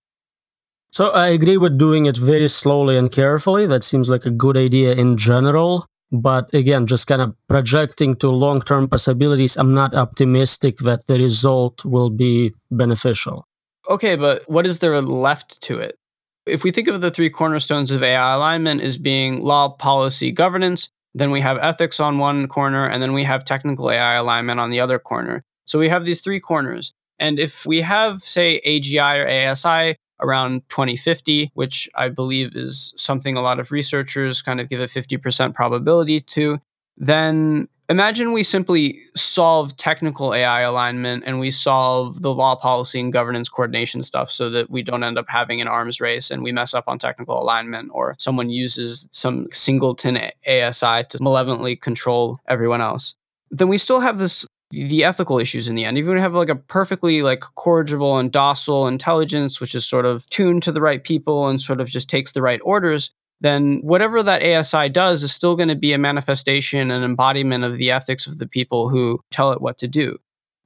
[0.91, 3.65] So I agree with doing it very slowly and carefully.
[3.65, 5.85] That seems like a good idea in general.
[6.11, 11.17] But again, just kind of projecting to long term possibilities, I'm not optimistic that the
[11.17, 13.47] result will be beneficial.
[13.89, 15.97] Okay, but what is there left to it?
[16.45, 20.89] If we think of the three cornerstones of AI alignment as being law, policy, governance,
[21.13, 24.71] then we have ethics on one corner, and then we have technical AI alignment on
[24.71, 25.43] the other corner.
[25.65, 26.93] So we have these three corners.
[27.19, 33.35] And if we have, say, AGI or ASI around 2050, which I believe is something
[33.35, 36.59] a lot of researchers kind of give a 50% probability to,
[36.97, 43.11] then Imagine we simply solve technical AI alignment and we solve the law policy and
[43.11, 46.53] governance coordination stuff so that we don't end up having an arms race and we
[46.53, 52.79] mess up on technical alignment or someone uses some singleton ASI to malevolently control everyone
[52.79, 53.13] else.
[53.49, 55.97] Then we still have this the ethical issues in the end.
[55.97, 60.25] Even we have like a perfectly like corrigible and docile intelligence, which is sort of
[60.29, 64.23] tuned to the right people and sort of just takes the right orders, then whatever
[64.23, 68.27] that ASI does is still going to be a manifestation and embodiment of the ethics
[68.27, 70.17] of the people who tell it what to do.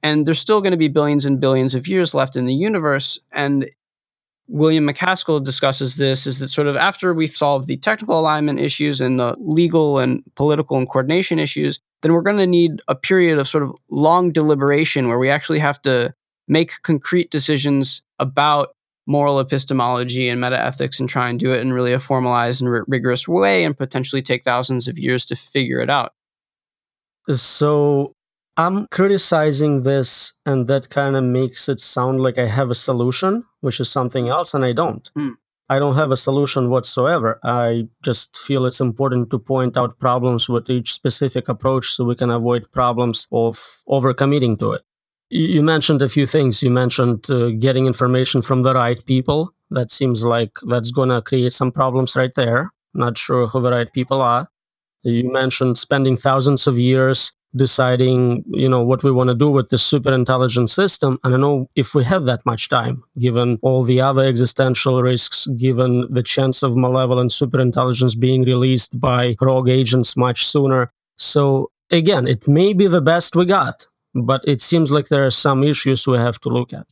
[0.02, 3.18] And there's still going to be billions and billions of years left in the universe.
[3.32, 3.68] And
[4.46, 9.00] William MacAskill discusses this is that sort of after we've solved the technical alignment issues
[9.00, 13.38] and the legal and political and coordination issues, then we're going to need a period
[13.38, 16.14] of sort of long deliberation where we actually have to
[16.46, 18.75] make concrete decisions about
[19.06, 22.84] moral epistemology and metaethics and try and do it in really a formalized and r-
[22.88, 26.12] rigorous way and potentially take thousands of years to figure it out.
[27.32, 28.12] So
[28.56, 33.44] I'm criticizing this, and that kind of makes it sound like I have a solution,
[33.60, 35.08] which is something else, and I don't.
[35.14, 35.30] Hmm.
[35.68, 37.40] I don't have a solution whatsoever.
[37.42, 42.14] I just feel it's important to point out problems with each specific approach so we
[42.14, 44.82] can avoid problems of overcommitting to it.
[45.28, 46.62] You mentioned a few things.
[46.62, 49.52] You mentioned uh, getting information from the right people.
[49.70, 52.72] That seems like that's going to create some problems right there.
[52.94, 54.48] Not sure who the right people are.
[55.02, 59.70] You mentioned spending thousands of years deciding, you know, what we want to do with
[59.70, 61.18] this super intelligent system.
[61.24, 65.46] And I know if we have that much time, given all the other existential risks,
[65.56, 70.92] given the chance of malevolent super intelligence being released by rogue agents much sooner.
[71.16, 73.86] So again, it may be the best we got,
[74.24, 76.86] but it seems like there are some issues we have to look at.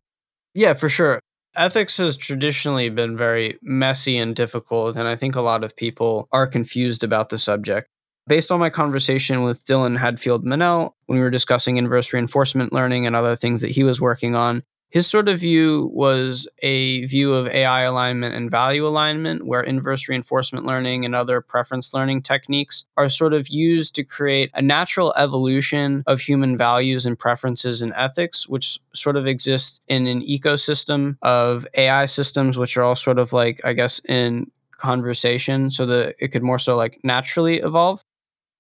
[0.55, 1.21] Yeah, for sure.
[1.57, 6.29] Ethics has traditionally been very messy and difficult, and I think a lot of people
[6.33, 7.89] are confused about the subject.
[8.27, 13.15] Based on my conversation with Dylan Hadfield-Menell when we were discussing inverse reinforcement learning and
[13.15, 14.63] other things that he was working on,
[14.95, 20.09] his sort of view was a view of AI alignment and value alignment, where inverse
[20.09, 25.13] reinforcement learning and other preference learning techniques are sort of used to create a natural
[25.17, 31.17] evolution of human values and preferences and ethics, which sort of exists in an ecosystem
[31.23, 36.15] of AI systems, which are all sort of like, I guess, in conversation so that
[36.21, 38.05] it could more so like naturally evolve.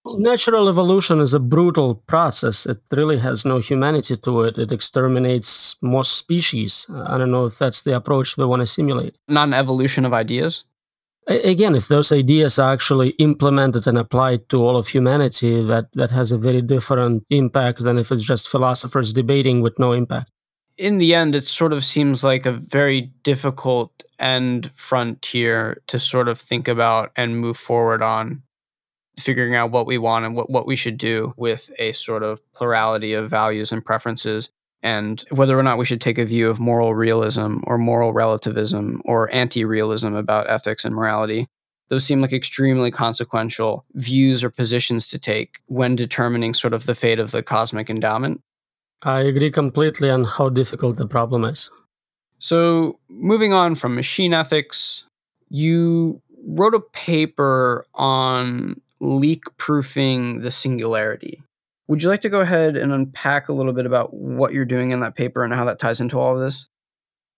[0.07, 2.67] Natural evolution is a brutal process.
[2.67, 4.59] It really has no humanity to it.
[4.59, 6.87] It exterminates most species.
[6.95, 9.17] I don't know if that's the approach we want to simulate.
[9.29, 10.67] Not an evolution of ideas?
[11.27, 16.11] Again, if those ideas are actually implemented and applied to all of humanity, that, that
[16.11, 20.31] has a very different impact than if it's just philosophers debating with no impact.
[20.77, 26.29] In the end, it sort of seems like a very difficult end frontier to sort
[26.29, 28.43] of think about and move forward on
[29.19, 32.41] figuring out what we want and what, what we should do with a sort of
[32.53, 34.51] plurality of values and preferences
[34.83, 39.01] and whether or not we should take a view of moral realism or moral relativism
[39.05, 41.47] or anti-realism about ethics and morality.
[41.89, 46.95] Those seem like extremely consequential views or positions to take when determining sort of the
[46.95, 48.43] fate of the cosmic endowment.
[49.03, 51.71] I agree completely on how difficult the problem is.
[52.39, 55.05] So moving on from machine ethics
[55.55, 61.43] you wrote a paper on leak proofing the singularity.
[61.89, 64.91] Would you like to go ahead and unpack a little bit about what you're doing
[64.91, 66.69] in that paper and how that ties into all of this?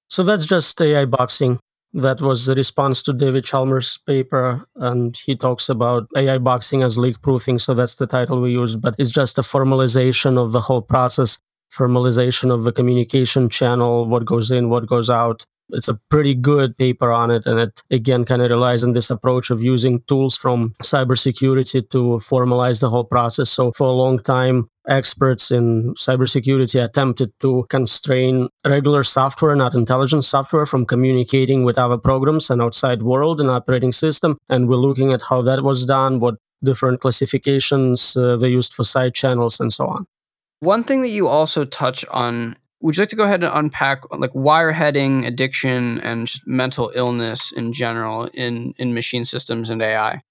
[0.09, 1.59] So that's just AI boxing.
[1.93, 6.99] That was the response to David Chalmers' paper, and he talks about AI boxing as
[6.99, 7.59] leak proofing.
[7.59, 11.39] So that's the title we use, but it's just a formalization of the whole process,
[11.73, 16.77] formalization of the communication channel, what goes in, what goes out, it's a pretty good
[16.77, 17.47] paper on it.
[17.47, 21.99] And it again kind of relies on this approach of using tools from cybersecurity to
[22.19, 23.51] formalize the whole process.
[23.51, 30.25] So for a long time, experts in cybersecurity attempted to constrain regular software, not intelligent
[30.25, 34.39] software, from communicating with other programs and outside world and operating system.
[34.49, 38.85] And we're looking at how that was done, what different classifications uh, they used for
[38.85, 40.07] side channels, and so on.
[40.61, 44.03] One thing that you also touch on would you like to go ahead and unpack
[44.13, 50.23] like wireheading, addiction, and just mental illness in general in in machine systems and AI?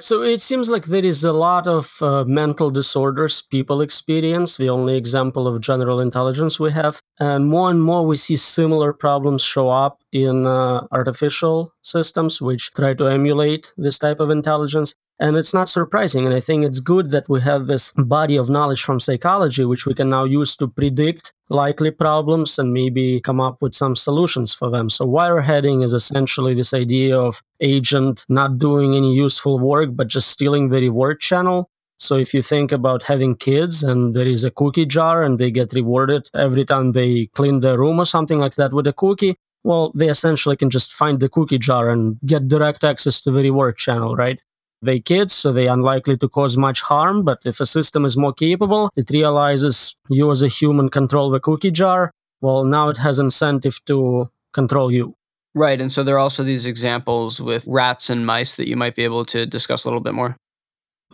[0.00, 4.56] So it seems like there is a lot of uh, mental disorders people experience.
[4.56, 8.92] The only example of general intelligence we have, and more and more we see similar
[8.92, 14.94] problems show up in uh, artificial systems which try to emulate this type of intelligence.
[15.18, 16.26] And it's not surprising.
[16.26, 19.86] And I think it's good that we have this body of knowledge from psychology, which
[19.86, 24.52] we can now use to predict likely problems and maybe come up with some solutions
[24.52, 24.90] for them.
[24.90, 30.28] So, wireheading is essentially this idea of agent not doing any useful work, but just
[30.28, 31.70] stealing the reward channel.
[31.98, 35.52] So if you think about having kids and there is a cookie jar and they
[35.52, 39.36] get rewarded every time they clean their room or something like that with a cookie,
[39.64, 43.42] well, they essentially can just find the cookie jar and get direct access to the
[43.42, 44.42] reward channel, right?
[44.82, 47.22] they kids, so they're unlikely to cause much harm.
[47.22, 51.40] But if a system is more capable, it realizes you as a human control the
[51.40, 52.10] cookie jar.
[52.40, 55.14] Well, now it has incentive to control you.
[55.54, 55.80] Right.
[55.80, 59.04] And so there are also these examples with rats and mice that you might be
[59.04, 60.36] able to discuss a little bit more.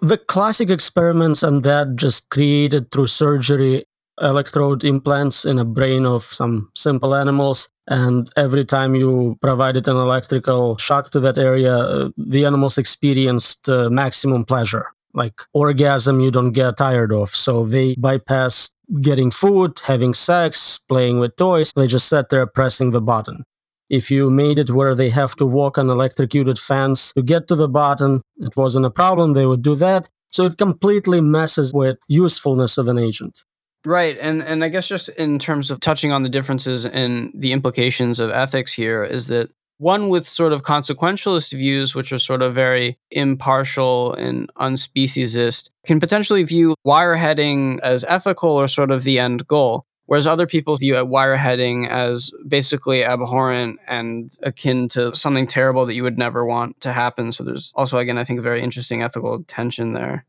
[0.00, 3.84] The classic experiments on that just created through surgery
[4.20, 9.96] electrode implants in a brain of some simple animals and every time you provided an
[9.96, 16.30] electrical shock to that area uh, the animals experienced uh, maximum pleasure like orgasm you
[16.30, 17.30] don't get tired of.
[17.30, 21.72] So they bypass getting food having sex playing with toys.
[21.74, 23.44] They just sat there pressing the button.
[23.90, 27.56] If you made it where they have to walk on electrocuted fans to get to
[27.56, 30.08] the button it wasn't a problem they would do that.
[30.30, 33.44] So it completely messes with usefulness of an agent
[33.88, 34.18] Right.
[34.20, 38.20] And and I guess just in terms of touching on the differences and the implications
[38.20, 42.54] of ethics here is that one with sort of consequentialist views, which are sort of
[42.54, 49.46] very impartial and unspeciesist, can potentially view wireheading as ethical or sort of the end
[49.46, 49.86] goal.
[50.04, 56.02] Whereas other people view wireheading as basically abhorrent and akin to something terrible that you
[56.02, 57.32] would never want to happen.
[57.32, 60.26] So there's also, again, I think a very interesting ethical tension there.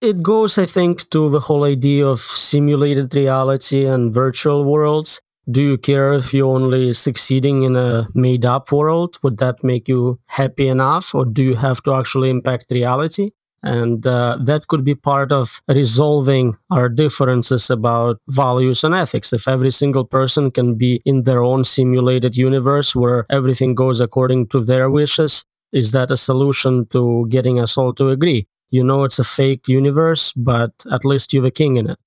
[0.00, 5.20] It goes, I think, to the whole idea of simulated reality and virtual worlds.
[5.50, 9.18] Do you care if you're only succeeding in a made up world?
[9.22, 11.14] Would that make you happy enough?
[11.14, 13.30] Or do you have to actually impact reality?
[13.64, 19.32] And uh, that could be part of resolving our differences about values and ethics.
[19.32, 24.48] If every single person can be in their own simulated universe where everything goes according
[24.48, 28.46] to their wishes, is that a solution to getting us all to agree?
[28.70, 31.98] You know, it's a fake universe, but at least you're the king in it.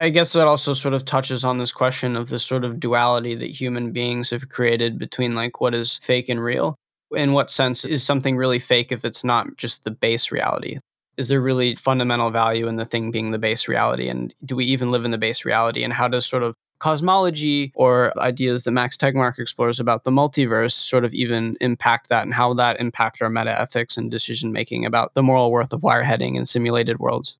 [0.00, 3.34] I guess that also sort of touches on this question of this sort of duality
[3.34, 6.76] that human beings have created between like what is fake and real.
[7.12, 10.78] In what sense is something really fake if it's not just the base reality?
[11.20, 14.08] is there really fundamental value in the thing being the base reality?
[14.08, 15.84] And do we even live in the base reality?
[15.84, 20.72] And how does sort of cosmology or ideas that Max Tegmark explores about the multiverse
[20.72, 24.84] sort of even impact that and how that impact our meta ethics and decision making
[24.84, 27.38] about the moral worth of wireheading in simulated worlds?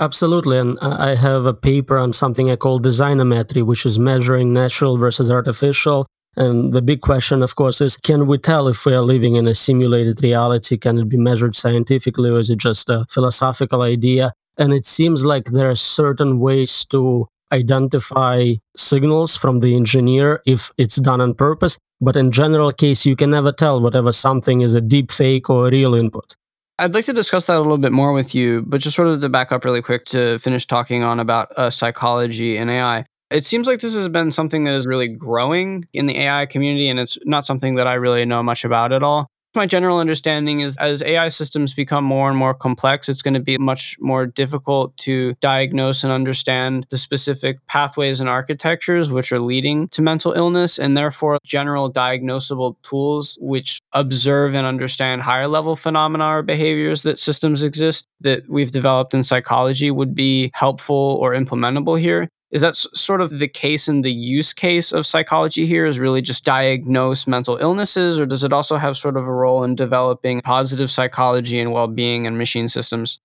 [0.00, 0.58] Absolutely.
[0.58, 5.30] And I have a paper on something I call designometry, which is measuring natural versus
[5.30, 6.06] artificial
[6.36, 9.46] and the big question, of course, is can we tell if we are living in
[9.46, 10.76] a simulated reality?
[10.76, 14.34] Can it be measured scientifically, or is it just a philosophical idea?
[14.58, 20.70] And it seems like there are certain ways to identify signals from the engineer if
[20.78, 21.78] it's done on purpose.
[22.00, 25.68] But in general case, you can never tell whether something is a deep fake or
[25.68, 26.36] a real input.
[26.78, 29.20] I'd like to discuss that a little bit more with you, but just sort of
[29.20, 33.06] to back up really quick to finish talking on about uh, psychology and AI.
[33.30, 36.88] It seems like this has been something that is really growing in the AI community,
[36.88, 39.30] and it's not something that I really know much about at all.
[39.56, 43.40] My general understanding is as AI systems become more and more complex, it's going to
[43.40, 49.40] be much more difficult to diagnose and understand the specific pathways and architectures which are
[49.40, 55.74] leading to mental illness, and therefore, general diagnosable tools which observe and understand higher level
[55.74, 61.32] phenomena or behaviors that systems exist that we've developed in psychology would be helpful or
[61.32, 62.28] implementable here.
[62.56, 65.84] Is that s- sort of the case in the use case of psychology here?
[65.84, 69.62] Is really just diagnose mental illnesses, or does it also have sort of a role
[69.62, 73.20] in developing positive psychology and well being and machine systems?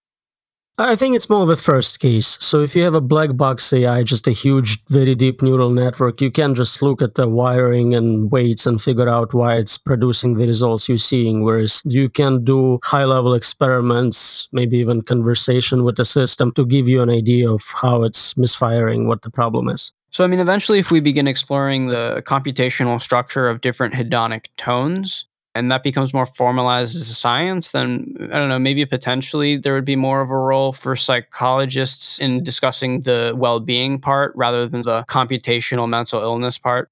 [0.78, 2.38] I think it's more of a first case.
[2.40, 6.22] So if you have a black box AI, just a huge, very deep neural network,
[6.22, 10.36] you can just look at the wiring and weights and figure out why it's producing
[10.36, 11.44] the results you're seeing.
[11.44, 16.88] Whereas you can do high level experiments, maybe even conversation with the system to give
[16.88, 19.92] you an idea of how it's misfiring, what the problem is.
[20.10, 25.26] So, I mean, eventually, if we begin exploring the computational structure of different hedonic tones,
[25.54, 29.74] and that becomes more formalized as a science, then I don't know, maybe potentially there
[29.74, 34.68] would be more of a role for psychologists in discussing the well being part rather
[34.68, 36.90] than the computational mental illness part.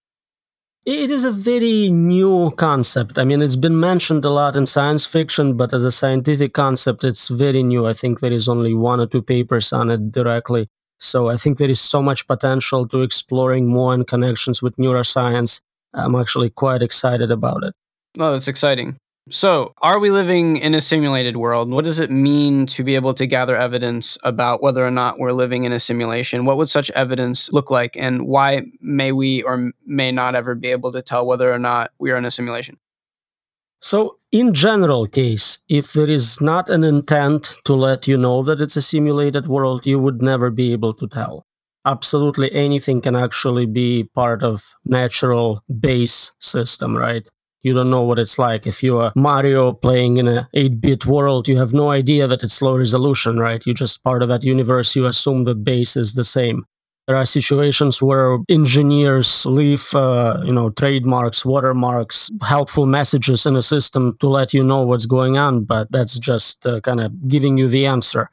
[0.85, 3.19] It is a very new concept.
[3.19, 7.03] I mean, it's been mentioned a lot in science fiction, but as a scientific concept,
[7.03, 7.85] it's very new.
[7.85, 10.67] I think there is only one or two papers on it directly.
[10.97, 15.61] So I think there is so much potential to exploring more in connections with neuroscience.
[15.93, 17.73] I'm actually quite excited about it.
[18.17, 18.97] Oh, that's exciting.
[19.31, 21.69] So, are we living in a simulated world?
[21.69, 25.33] What does it mean to be able to gather evidence about whether or not we're
[25.33, 26.45] living in a simulation?
[26.45, 30.69] What would such evidence look like, and why may we or may not ever be
[30.69, 32.77] able to tell whether or not we are in a simulation?
[33.81, 38.59] So, in general case, if there is not an intent to let you know that
[38.59, 41.45] it's a simulated world, you would never be able to tell.
[41.85, 47.29] Absolutely anything can actually be part of natural base system, right?
[47.61, 48.65] You don't know what it's like.
[48.65, 52.77] If you're Mario playing in a 8-bit world, you have no idea that it's low
[52.77, 53.65] resolution, right?
[53.65, 54.95] You're just part of that universe.
[54.95, 56.65] You assume the base is the same.
[57.07, 63.63] There are situations where engineers leave, uh, you know, trademarks, watermarks, helpful messages in a
[63.63, 67.57] system to let you know what's going on, but that's just uh, kind of giving
[67.57, 68.29] you the answer.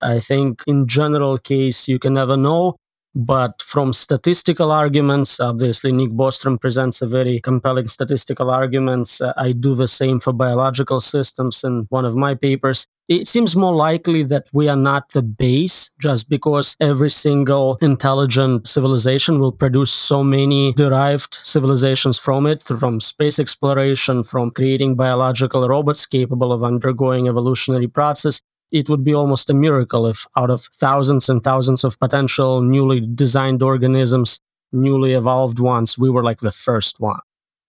[0.00, 2.76] I think in general case, you can never know.
[3.14, 9.20] But from statistical arguments, obviously Nick Bostrom presents a very compelling statistical arguments.
[9.36, 12.86] I do the same for biological systems in one of my papers.
[13.06, 18.66] It seems more likely that we are not the base just because every single intelligent
[18.66, 25.68] civilization will produce so many derived civilizations from it, from space exploration, from creating biological
[25.68, 28.40] robots capable of undergoing evolutionary process
[28.74, 33.00] it would be almost a miracle if out of thousands and thousands of potential newly
[33.00, 34.40] designed organisms,
[34.72, 37.20] newly evolved ones, we were like the first one.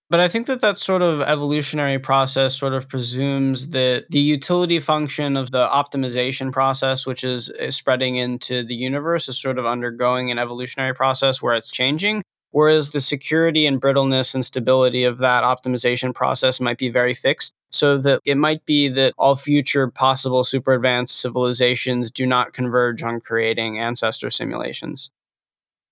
[0.10, 4.80] But I think that that sort of evolutionary process sort of presumes that the utility
[4.80, 10.32] function of the optimization process, which is, spreading into the universe, is sort of undergoing
[10.32, 12.24] an evolutionary process where it's changing.
[12.56, 17.54] Whereas the security and brittleness and stability of that optimization process might be very fixed.
[17.70, 23.04] So that it might be that all future possible super advanced civilizations do not converge
[23.04, 25.12] on creating ancestor simulations.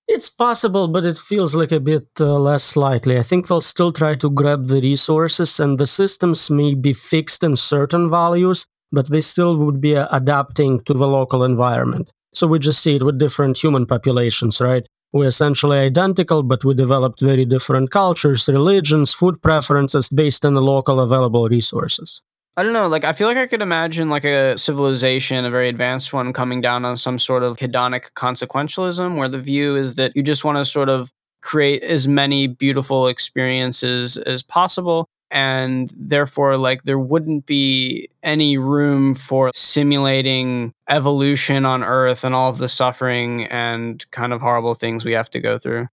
[0.07, 3.17] It's possible, but it feels like a bit uh, less likely.
[3.17, 7.43] I think they'll still try to grab the resources, and the systems may be fixed
[7.43, 12.09] in certain values, but they still would be uh, adapting to the local environment.
[12.33, 14.87] So we just see it with different human populations, right?
[15.13, 20.61] We're essentially identical, but we developed very different cultures, religions, food preferences based on the
[20.61, 22.23] local available resources.
[22.57, 22.87] I don't know.
[22.87, 26.61] Like, I feel like I could imagine like a civilization, a very advanced one, coming
[26.61, 30.57] down on some sort of hedonic consequentialism, where the view is that you just want
[30.57, 31.11] to sort of
[31.41, 39.15] create as many beautiful experiences as possible, and therefore, like, there wouldn't be any room
[39.15, 45.03] for simulating evolution on Earth and all of the suffering and kind of horrible things
[45.03, 45.87] we have to go through.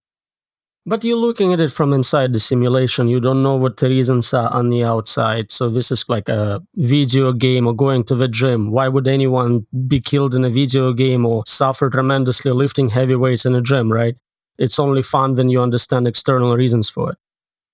[0.85, 3.07] But you're looking at it from inside the simulation.
[3.07, 5.51] You don't know what the reasons are on the outside.
[5.51, 8.71] So this is like a video game or going to the gym.
[8.71, 13.45] Why would anyone be killed in a video game or suffer tremendously lifting heavy weights
[13.45, 14.15] in a gym, right?
[14.57, 17.17] It's only fun when you understand external reasons for it.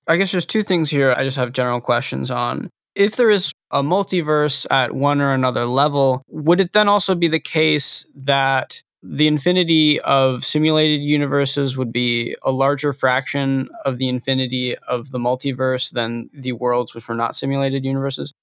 [0.07, 2.69] I guess there's two things here I just have general questions on.
[2.95, 7.27] If there is a multiverse at one or another level, would it then also be
[7.27, 14.09] the case that the infinity of simulated universes would be a larger fraction of the
[14.09, 18.33] infinity of the multiverse than the worlds which were not simulated universes?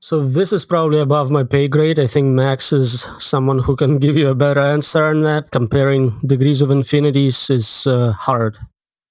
[0.00, 2.00] So this is probably above my pay grade.
[2.00, 5.52] I think Max is someone who can give you a better answer on that.
[5.52, 8.58] Comparing degrees of infinities is uh, hard.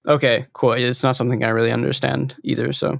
[0.07, 0.73] Okay, cool.
[0.73, 2.71] It's not something I really understand either.
[2.73, 2.99] So,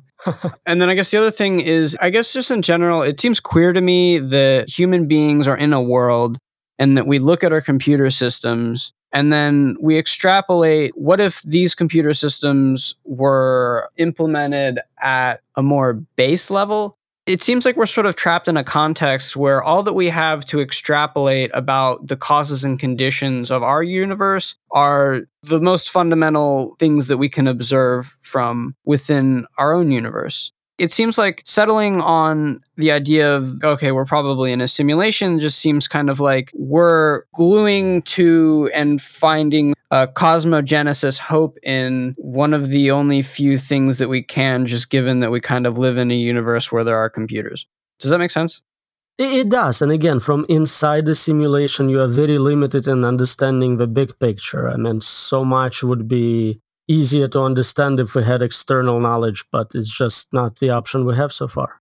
[0.67, 3.39] and then I guess the other thing is, I guess just in general, it seems
[3.39, 6.37] queer to me that human beings are in a world
[6.77, 11.75] and that we look at our computer systems and then we extrapolate what if these
[11.75, 16.97] computer systems were implemented at a more base level?
[17.27, 20.43] It seems like we're sort of trapped in a context where all that we have
[20.45, 27.07] to extrapolate about the causes and conditions of our universe are the most fundamental things
[27.07, 30.51] that we can observe from within our own universe
[30.81, 35.59] it seems like settling on the idea of, okay, we're probably in a simulation just
[35.59, 42.69] seems kind of like we're gluing to and finding a cosmogenesis hope in one of
[42.69, 46.09] the only few things that we can, just given that we kind of live in
[46.09, 47.67] a universe where there are computers.
[47.99, 48.63] Does that make sense?
[49.19, 49.83] It does.
[49.83, 54.67] And again, from inside the simulation, you are very limited in understanding the big picture.
[54.67, 56.59] I mean, so much would be
[56.91, 61.15] easier to understand if we had external knowledge, but it's just not the option we
[61.15, 61.79] have so far.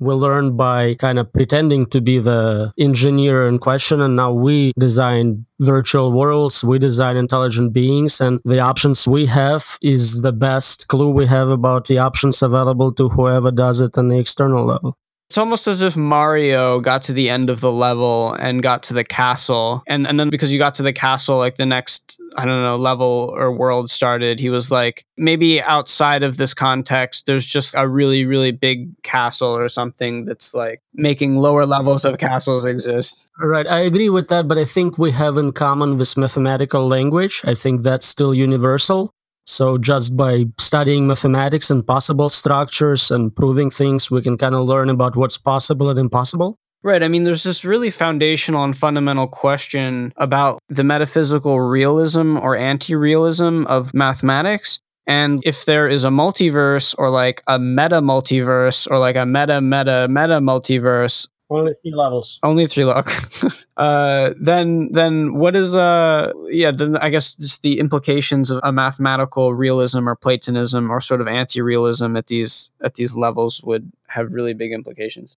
[0.00, 4.72] We learn by kind of pretending to be the engineer in question, and now we
[4.78, 10.88] design virtual worlds, we design intelligent beings, and the options we have is the best
[10.88, 14.98] clue we have about the options available to whoever does it on the external level.
[15.34, 18.94] It's almost as if Mario got to the end of the level and got to
[18.94, 19.82] the castle.
[19.88, 22.76] And and then because you got to the castle, like the next, I don't know,
[22.76, 27.88] level or world started, he was like, maybe outside of this context, there's just a
[27.88, 33.28] really, really big castle or something that's like making lower levels of castles exist.
[33.40, 33.66] Right.
[33.66, 37.42] I agree with that, but I think we have in common this mathematical language.
[37.44, 39.12] I think that's still universal.
[39.46, 44.64] So just by studying mathematics and possible structures and proving things, we can kind of
[44.66, 46.58] learn about what's possible and impossible.
[46.82, 47.02] Right.
[47.02, 52.94] I mean, there's this really foundational and fundamental question about the metaphysical realism or anti
[52.94, 54.80] realism of mathematics.
[55.06, 59.60] And if there is a multiverse or like a meta multiverse or like a meta
[59.60, 61.28] meta meta multiverse,
[61.58, 62.38] only three levels.
[62.42, 63.66] Only three levels.
[63.76, 66.32] uh, then, then what is uh?
[66.50, 71.20] Yeah, then I guess just the implications of a mathematical realism or Platonism or sort
[71.20, 75.36] of anti-realism at these at these levels would have really big implications.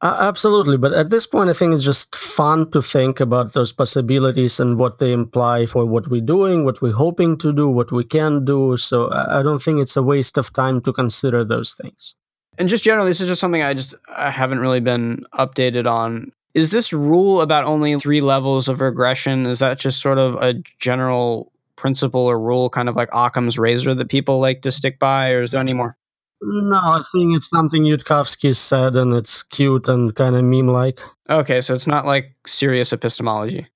[0.00, 3.72] Uh, absolutely, but at this point, I think it's just fun to think about those
[3.72, 7.90] possibilities and what they imply for what we're doing, what we're hoping to do, what
[7.90, 8.76] we can do.
[8.76, 12.16] So I don't think it's a waste of time to consider those things
[12.58, 16.32] and just generally, this is just something I just I haven't really been updated on.
[16.54, 19.46] Is this rule about only three levels of regression?
[19.46, 23.94] Is that just sort of a general principle or rule, kind of like Occam's razor
[23.94, 25.96] that people like to stick by, or is there any more?
[26.40, 31.00] No, I think it's something Yudkowsky said, and it's cute and kind of meme-like.
[31.28, 33.66] Okay, so it's not like serious epistemology.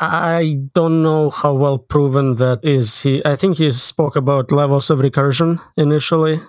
[0.00, 3.02] I don't know how well proven that is.
[3.02, 6.40] He, I think he spoke about levels of recursion initially.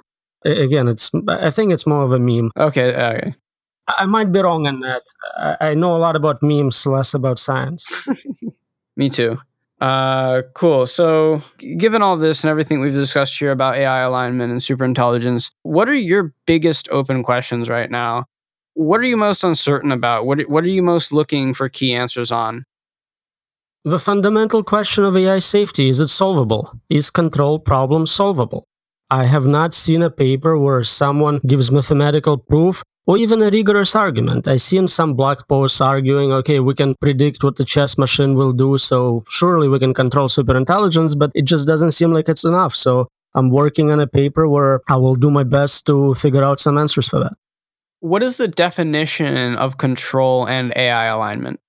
[0.45, 1.11] Again, it's.
[1.27, 2.51] I think it's more of a meme.
[2.57, 2.93] Okay.
[2.93, 3.35] Okay.
[3.97, 5.57] I might be wrong on that.
[5.59, 8.07] I know a lot about memes, less about science.
[8.95, 9.37] Me too.
[9.81, 10.85] Uh, cool.
[10.85, 15.87] So, given all this and everything we've discussed here about AI alignment and superintelligence, what
[15.87, 18.25] are your biggest open questions right now?
[18.73, 20.25] What are you most uncertain about?
[20.25, 22.65] What What are you most looking for key answers on?
[23.85, 26.77] The fundamental question of AI safety is it solvable?
[26.89, 28.68] Is control problem solvable?
[29.11, 33.95] I have not seen a paper where someone gives mathematical proof or even a rigorous
[33.95, 34.47] argument.
[34.47, 38.35] I see in some blog posts arguing, okay, we can predict what the chess machine
[38.35, 42.43] will do, so surely we can control superintelligence, but it just doesn't seem like it's
[42.43, 42.75] enough.
[42.75, 46.59] So I'm working on a paper where I will do my best to figure out
[46.59, 47.33] some answers for that.
[48.01, 51.59] What is the definition of control and AI alignment?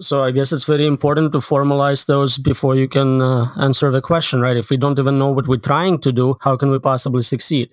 [0.00, 4.00] So I guess it's very important to formalize those before you can uh, answer the
[4.00, 4.56] question, right?
[4.56, 7.70] If we don't even know what we're trying to do, how can we possibly succeed?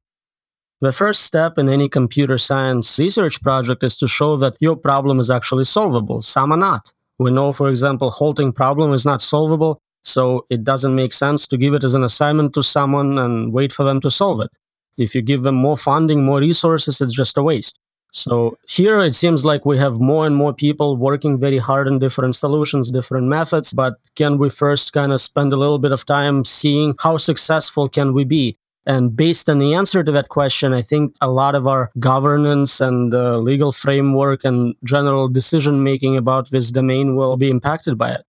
[0.81, 5.19] The first step in any computer science research project is to show that your problem
[5.19, 6.21] is actually solvable.
[6.21, 6.93] Some are not.
[7.17, 11.57] We know, for example, halting problem is not solvable, so it doesn't make sense to
[11.57, 14.51] give it as an assignment to someone and wait for them to solve it.
[14.97, 17.77] If you give them more funding, more resources, it's just a waste.
[18.11, 21.99] So here it seems like we have more and more people working very hard on
[21.99, 23.73] different solutions, different methods.
[23.73, 27.87] But can we first kind of spend a little bit of time seeing how successful
[27.87, 28.57] can we be?
[28.85, 32.81] And based on the answer to that question, I think a lot of our governance
[32.81, 38.11] and uh, legal framework and general decision making about this domain will be impacted by
[38.13, 38.25] it.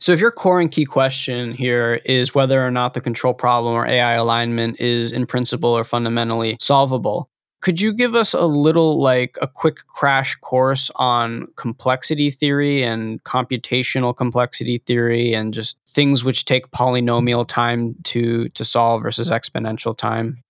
[0.00, 3.74] So, if your core and key question here is whether or not the control problem
[3.74, 7.30] or AI alignment is in principle or fundamentally solvable,
[7.62, 13.22] could you give us a little, like, a quick crash course on complexity theory and
[13.22, 19.96] computational complexity theory and just things which take polynomial time to, to solve versus exponential
[19.96, 20.42] time?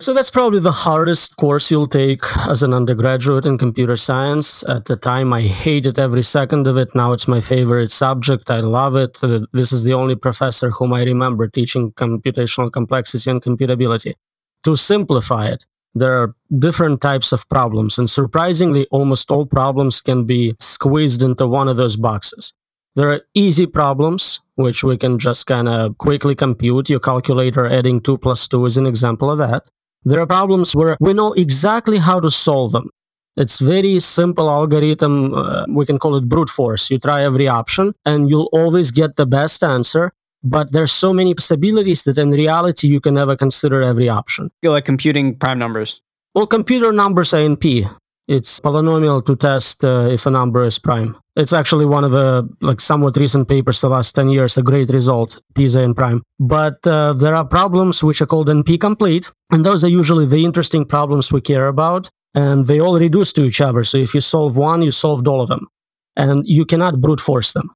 [0.00, 4.62] So that's probably the hardest course you'll take as an undergraduate in computer science.
[4.68, 6.94] At the time, I hated every second of it.
[6.94, 8.48] Now it's my favorite subject.
[8.48, 9.18] I love it.
[9.24, 14.14] Uh, this is the only professor whom I remember teaching computational complexity and computability.
[14.62, 15.66] To simplify it,
[15.98, 21.46] there are different types of problems, and surprisingly, almost all problems can be squeezed into
[21.46, 22.52] one of those boxes.
[22.96, 26.90] There are easy problems, which we can just kind of quickly compute.
[26.90, 29.68] Your calculator adding 2 plus 2 is an example of that.
[30.04, 32.90] There are problems where we know exactly how to solve them.
[33.36, 35.32] It's very simple algorithm.
[35.32, 36.90] Uh, we can call it brute force.
[36.90, 40.12] You try every option and you'll always get the best answer
[40.42, 44.50] but there's so many possibilities that in reality you can never consider every option.
[44.62, 46.00] You're like computing prime numbers.
[46.34, 47.86] Well, computer numbers are in P.
[48.28, 51.16] It's polynomial to test uh, if a number is prime.
[51.34, 54.90] It's actually one of the like somewhat recent papers the last 10 years, a great
[54.90, 56.22] result, PISA in prime.
[56.38, 60.44] But uh, there are problems which are called NP complete, and those are usually the
[60.44, 63.82] interesting problems we care about, and they all reduce to each other.
[63.82, 65.66] So if you solve one, you solved all of them.
[66.14, 67.70] And you cannot brute force them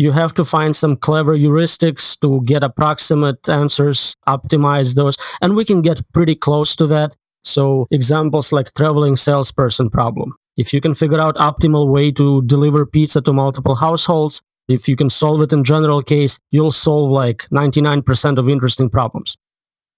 [0.00, 5.62] you have to find some clever heuristics to get approximate answers, optimize those, and we
[5.62, 7.14] can get pretty close to that.
[7.44, 10.32] So examples like traveling salesperson problem.
[10.56, 14.96] If you can figure out optimal way to deliver pizza to multiple households, if you
[14.96, 19.36] can solve it in general case, you'll solve like 99% of interesting problems.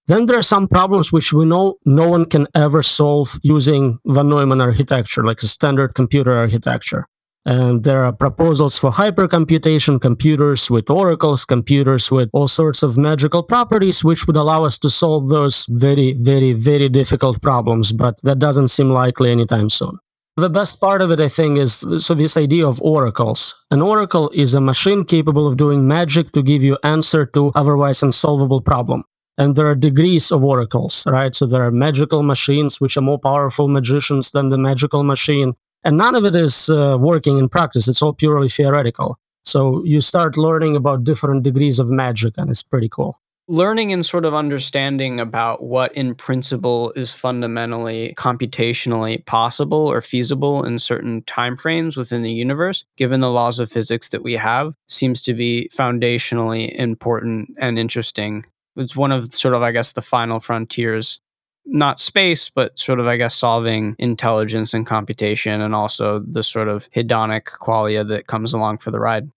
[0.08, 4.28] Then there are some problems which we know no one can ever solve using von
[4.28, 7.06] Neumann architecture, like a standard computer architecture.
[7.44, 13.42] And there are proposals for hypercomputation computers with oracles, computers with all sorts of magical
[13.42, 17.90] properties, which would allow us to solve those very, very, very difficult problems.
[17.90, 19.98] But that doesn't seem likely anytime soon.
[20.36, 23.54] The best part of it, I think, is so this idea of oracles.
[23.70, 28.02] An oracle is a machine capable of doing magic to give you answer to otherwise
[28.02, 29.04] unsolvable problem.
[29.36, 31.34] And there are degrees of oracles, right?
[31.34, 35.54] So there are magical machines, which are more powerful magicians than the magical machine.
[35.84, 37.88] And none of it is uh, working in practice.
[37.88, 39.18] It's all purely theoretical.
[39.44, 43.18] So you start learning about different degrees of magic, and it's pretty cool.
[43.48, 50.64] Learning and sort of understanding about what, in principle, is fundamentally computationally possible or feasible
[50.64, 55.20] in certain timeframes within the universe, given the laws of physics that we have, seems
[55.22, 58.44] to be foundationally important and interesting.
[58.76, 61.20] It's one of sort of, I guess, the final frontiers
[61.64, 66.68] not space, but sort of, I guess, solving intelligence and computation and also the sort
[66.68, 69.28] of hedonic qualia that comes along for the ride.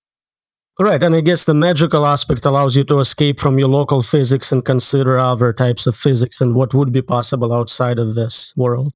[0.77, 4.51] Right, and I guess the magical aspect allows you to escape from your local physics
[4.51, 8.91] and consider other types of physics and what would be possible outside of this world.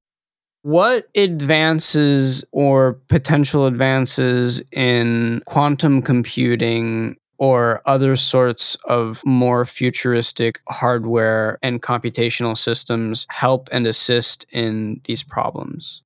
[0.62, 11.58] What advances or potential advances in quantum computing or other sorts of more futuristic hardware
[11.62, 16.02] and computational systems help and assist in these problems?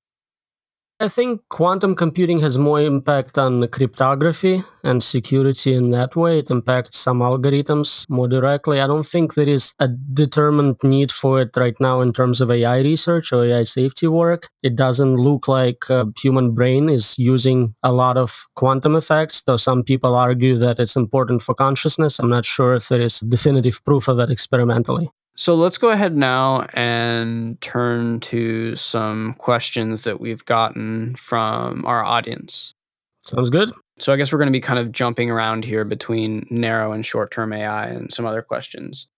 [1.01, 6.39] I think quantum computing has more impact on cryptography and security in that way.
[6.39, 8.81] It impacts some algorithms more directly.
[8.81, 12.49] I don't think there is a determined need for it right now in terms of
[12.49, 14.49] AI research or AI safety work.
[14.63, 19.57] It doesn't look like a human brain is using a lot of quantum effects, though
[19.57, 22.21] some people argue that it's important for consciousness.
[22.21, 25.11] I'm not sure if there is definitive proof of that experimentally.
[25.37, 32.05] So let's go ahead now and turn to some questions that we've gotten from our
[32.05, 32.75] audience.
[33.23, 33.73] Sounds good.
[33.99, 37.05] So I guess we're going to be kind of jumping around here between narrow and
[37.05, 39.09] short term AI and some other questions.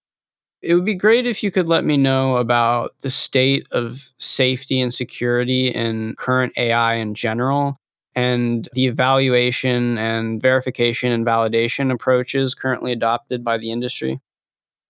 [0.62, 4.80] It would be great if you could let me know about the state of safety
[4.80, 7.76] and security in current AI in general
[8.14, 14.18] and the evaluation and verification and validation approaches currently adopted by the industry.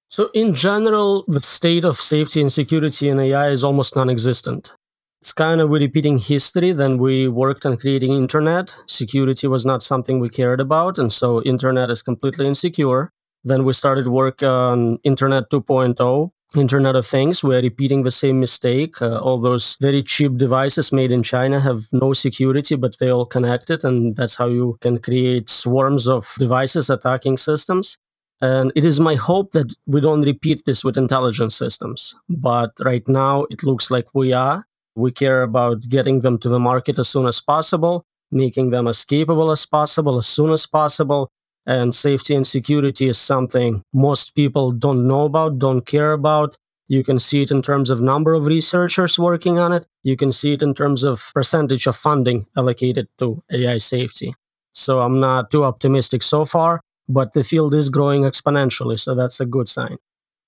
[0.08, 4.74] So, in general, the state of safety and security in AI is almost non existent.
[5.20, 6.72] It's kind of repeating history.
[6.72, 8.76] Then we worked on creating internet.
[8.86, 13.10] Security was not something we cared about, and so internet is completely insecure.
[13.42, 17.44] Then we started work on Internet 2.0, Internet of Things.
[17.44, 19.00] We're repeating the same mistake.
[19.00, 23.26] Uh, all those very cheap devices made in China have no security, but they all
[23.26, 27.98] connected, and that's how you can create swarms of devices attacking systems.
[28.40, 32.14] And it is my hope that we don't repeat this with intelligence systems.
[32.28, 34.66] But right now, it looks like we are.
[34.94, 39.04] We care about getting them to the market as soon as possible, making them as
[39.04, 41.30] capable as possible as soon as possible.
[41.66, 46.56] And safety and security is something most people don't know about, don't care about.
[46.88, 49.86] You can see it in terms of number of researchers working on it.
[50.04, 54.34] You can see it in terms of percentage of funding allocated to AI safety.
[54.72, 59.40] So I'm not too optimistic so far but the field is growing exponentially, so that's
[59.40, 59.98] a good sign.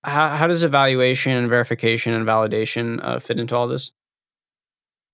[0.04, 3.92] How, how does evaluation and verification and validation uh, fit into all this?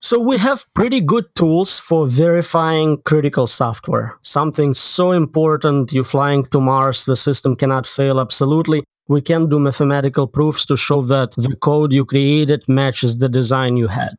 [0.01, 4.19] So we have pretty good tools for verifying critical software.
[4.21, 8.83] Something so important, you're flying to Mars, the system cannot fail absolutely.
[9.07, 13.77] We can do mathematical proofs to show that the code you created matches the design
[13.77, 14.15] you had.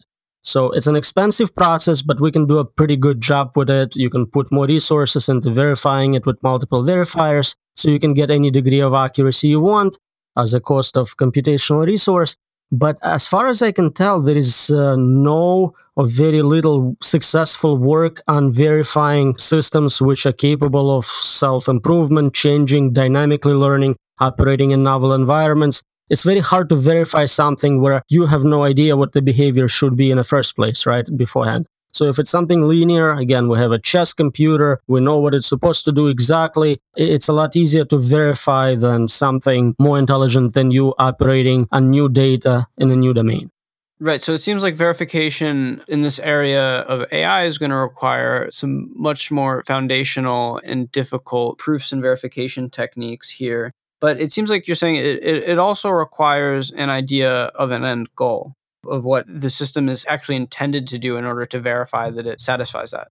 [0.47, 3.97] So it's an expensive process, but we can do a pretty good job with it.
[3.97, 8.31] You can put more resources into verifying it with multiple verifiers, so you can get
[8.31, 9.99] any degree of accuracy you want
[10.37, 12.37] as a cost of computational resource.
[12.71, 17.77] But as far as I can tell, there is uh, no or very little successful
[17.77, 24.85] work on verifying systems which are capable of self improvement, changing, dynamically learning, operating in
[24.85, 29.23] novel environments, it's very hard to verify something where you have no idea what the
[29.23, 31.07] behavior should be in the first place, right?
[31.17, 31.67] Beforehand.
[31.93, 35.47] So if it's something linear, again, we have a chess computer, we know what it's
[35.47, 36.79] supposed to do exactly.
[36.95, 42.11] It's a lot easier to verify than something more intelligent than you operating on new
[42.11, 43.51] data in a new domain.
[43.99, 44.23] Right.
[44.23, 48.93] So it seems like verification in this area of AI is going to require some
[48.95, 53.73] much more foundational and difficult proofs and verification techniques here.
[54.01, 57.85] But it seems like you're saying it, it, it also requires an idea of an
[57.85, 58.55] end goal
[58.87, 62.41] of what the system is actually intended to do in order to verify that it
[62.41, 63.09] satisfies that.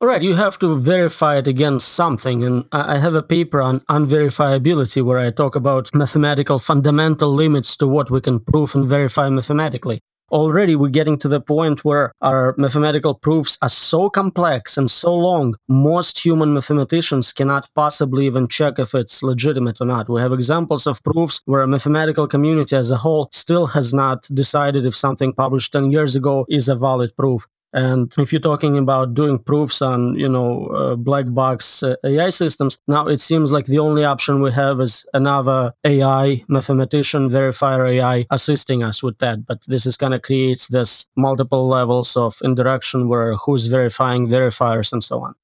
[0.00, 2.44] All right, you have to verify it against something.
[2.44, 7.88] And I have a paper on unverifiability where I talk about mathematical fundamental limits to
[7.88, 10.00] what we can prove and verify mathematically
[10.30, 15.14] already we're getting to the point where our mathematical proofs are so complex and so
[15.14, 20.08] long, most human mathematicians cannot possibly even check if it's legitimate or not.
[20.08, 24.28] We have examples of proofs where a mathematical community as a whole still has not
[24.32, 27.46] decided if something published 10 years ago is a valid proof.
[27.72, 32.30] And if you're talking about doing proofs on, you know, uh, black box uh, AI
[32.30, 37.92] systems, now it seems like the only option we have is another AI mathematician, verifier
[37.92, 39.46] AI assisting us with that.
[39.46, 44.92] But this is kind of creates this multiple levels of interaction where who's verifying verifiers
[44.92, 45.34] and so on.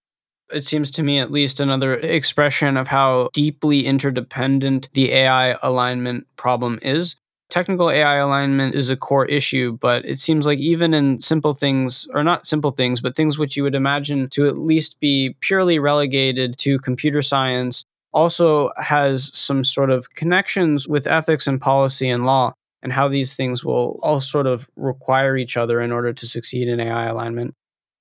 [0.53, 6.27] It seems to me, at least, another expression of how deeply interdependent the AI alignment
[6.37, 7.17] problem is
[7.55, 12.09] technical AI alignment is a core issue, but it seems like even in simple things,
[12.13, 15.79] or not simple things, but things which you would imagine to at least be purely
[15.79, 22.27] relegated to computer science, also has some sort of connections with ethics and policy and
[22.27, 22.53] law,
[22.83, 26.67] and how these things will all sort of require each other in order to succeed
[26.67, 27.55] in AI alignment.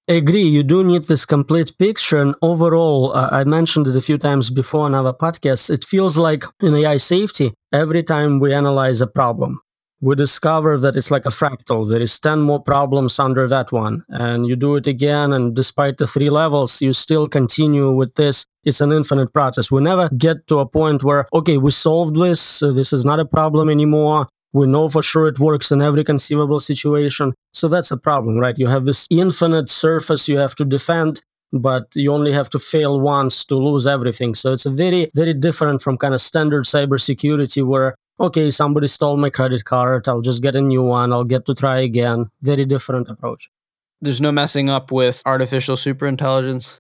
[0.10, 0.44] Agree.
[0.44, 2.18] You do need this complete picture.
[2.22, 5.70] And overall, uh, I mentioned it a few times before on our podcast.
[5.70, 9.62] It feels like in AI safety, every time we analyze a problem,
[10.02, 11.90] we discover that it's like a fractal.
[11.90, 14.04] There is 10 more problems under that one.
[14.10, 15.32] And you do it again.
[15.32, 18.46] And despite the three levels, you still continue with this.
[18.66, 19.72] It's an infinite process.
[19.72, 22.42] We never get to a point where, okay, we solved this.
[22.42, 24.28] So this is not a problem anymore.
[24.54, 27.34] We know for sure it works in every conceivable situation.
[27.54, 28.58] So that's a problem, right?
[28.58, 33.00] You have this infinite surface you have to defend, but you only have to fail
[33.00, 34.36] once to lose everything.
[34.36, 39.18] So it's a very, very different from kind of standard cybersecurity where okay, somebody stole
[39.18, 40.08] my credit card.
[40.08, 41.12] I'll just get a new one.
[41.12, 42.30] I'll get to try again.
[42.42, 43.50] Very different approach.
[44.02, 46.78] There's no messing up with artificial superintelligence.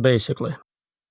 [0.00, 0.54] Basically.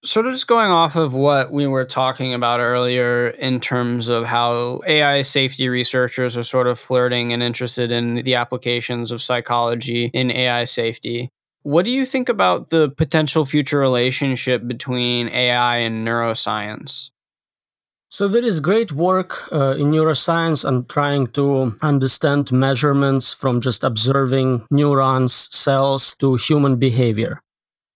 [0.05, 4.25] Sort of just going off of what we were talking about earlier in terms of
[4.25, 10.09] how AI safety researchers are sort of flirting and interested in the applications of psychology
[10.13, 11.29] in AI safety.
[11.63, 17.11] What do you think about the potential future relationship between AI and neuroscience?
[18.07, 23.83] So there is great work uh, in neuroscience and trying to understand measurements from just
[23.83, 27.41] observing neurons, cells to human behavior.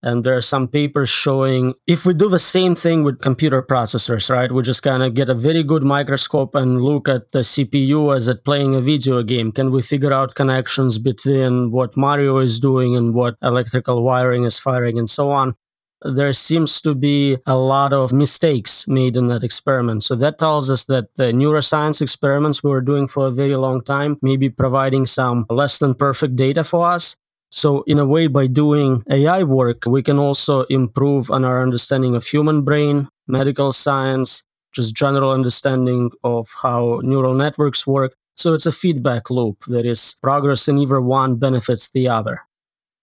[0.03, 4.29] And there are some papers showing if we do the same thing with computer processors,
[4.29, 4.51] right?
[4.51, 8.27] We just kind of get a very good microscope and look at the CPU as
[8.27, 9.53] it playing a video game.
[9.53, 14.59] Can we figure out connections between what Mario is doing and what electrical wiring is
[14.59, 15.55] firing and so on?
[16.03, 20.03] there seems to be a lot of mistakes made in that experiment.
[20.03, 23.81] So that tells us that the neuroscience experiments we were doing for a very long
[23.81, 27.15] time may be providing some less than perfect data for us.
[27.53, 32.15] So in a way, by doing AI work, we can also improve on our understanding
[32.15, 34.43] of human brain, medical science,
[34.73, 38.15] just general understanding of how neural networks work.
[38.35, 39.65] So it's a feedback loop.
[39.67, 42.41] that is progress in either one benefits the other.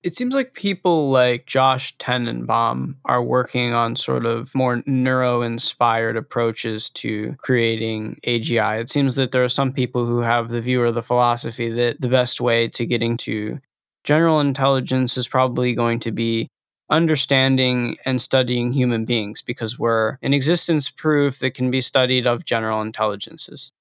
[0.03, 6.17] It seems like people like Josh Tenenbaum are working on sort of more neuro inspired
[6.17, 8.81] approaches to creating AGI.
[8.81, 12.01] It seems that there are some people who have the view or the philosophy that
[12.01, 13.61] the best way to getting to
[14.05, 16.49] general intelligence is probably going to be
[16.91, 22.45] understanding and studying human beings because we're an existence proof that can be studied of
[22.45, 23.73] general intelligences.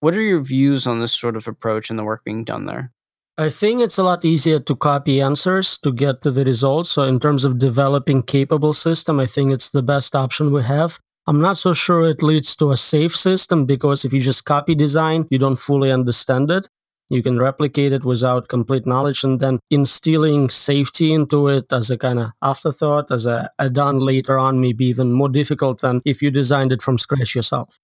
[0.00, 2.92] What are your views on this sort of approach and the work being done there?
[3.38, 6.90] I think it's a lot easier to copy answers to get to the results.
[6.90, 10.98] So in terms of developing capable system, I think it's the best option we have.
[11.26, 14.74] I'm not so sure it leads to a safe system because if you just copy
[14.74, 16.68] design, you don't fully understand it.
[17.08, 21.98] You can replicate it without complete knowledge and then instilling safety into it as a
[21.98, 26.20] kind of afterthought, as a add-on later on, may be even more difficult than if
[26.20, 27.78] you designed it from scratch yourself.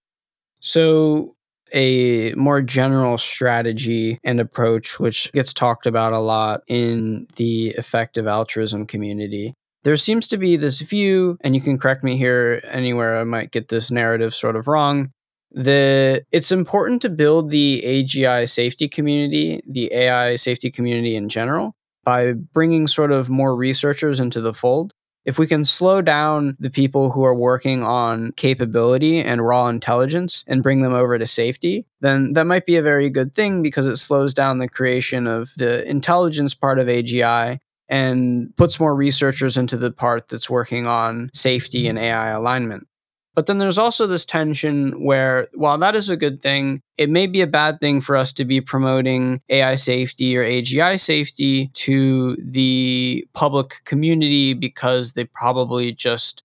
[0.60, 1.36] So
[1.72, 8.26] a more general strategy and approach, which gets talked about a lot in the effective
[8.26, 9.54] altruism community.
[9.84, 13.50] There seems to be this view, and you can correct me here anywhere I might
[13.50, 15.12] get this narrative sort of wrong,
[15.54, 21.74] that it's important to build the AGI safety community, the AI safety community in general,
[22.04, 24.92] by bringing sort of more researchers into the fold
[25.24, 30.44] if we can slow down the people who are working on capability and raw intelligence
[30.46, 33.86] and bring them over to safety, then that might be a very good thing because
[33.86, 39.56] it slows down the creation of the intelligence part of AGI and puts more researchers
[39.56, 42.88] into the part that's working on safety and AI alignment.
[43.34, 47.26] But then there's also this tension where, while that is a good thing, it may
[47.26, 52.36] be a bad thing for us to be promoting AI safety or AGI safety to
[52.36, 56.42] the public community because they probably just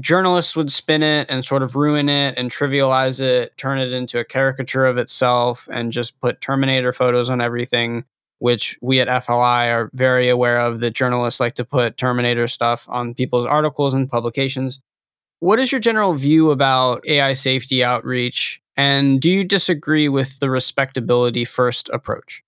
[0.00, 4.18] journalists would spin it and sort of ruin it and trivialize it, turn it into
[4.18, 8.04] a caricature of itself, and just put Terminator photos on everything,
[8.38, 12.86] which we at FLI are very aware of that journalists like to put Terminator stuff
[12.88, 14.80] on people's articles and publications.
[15.40, 18.62] What is your general view about AI safety outreach?
[18.74, 22.42] And do you disagree with the respectability first approach?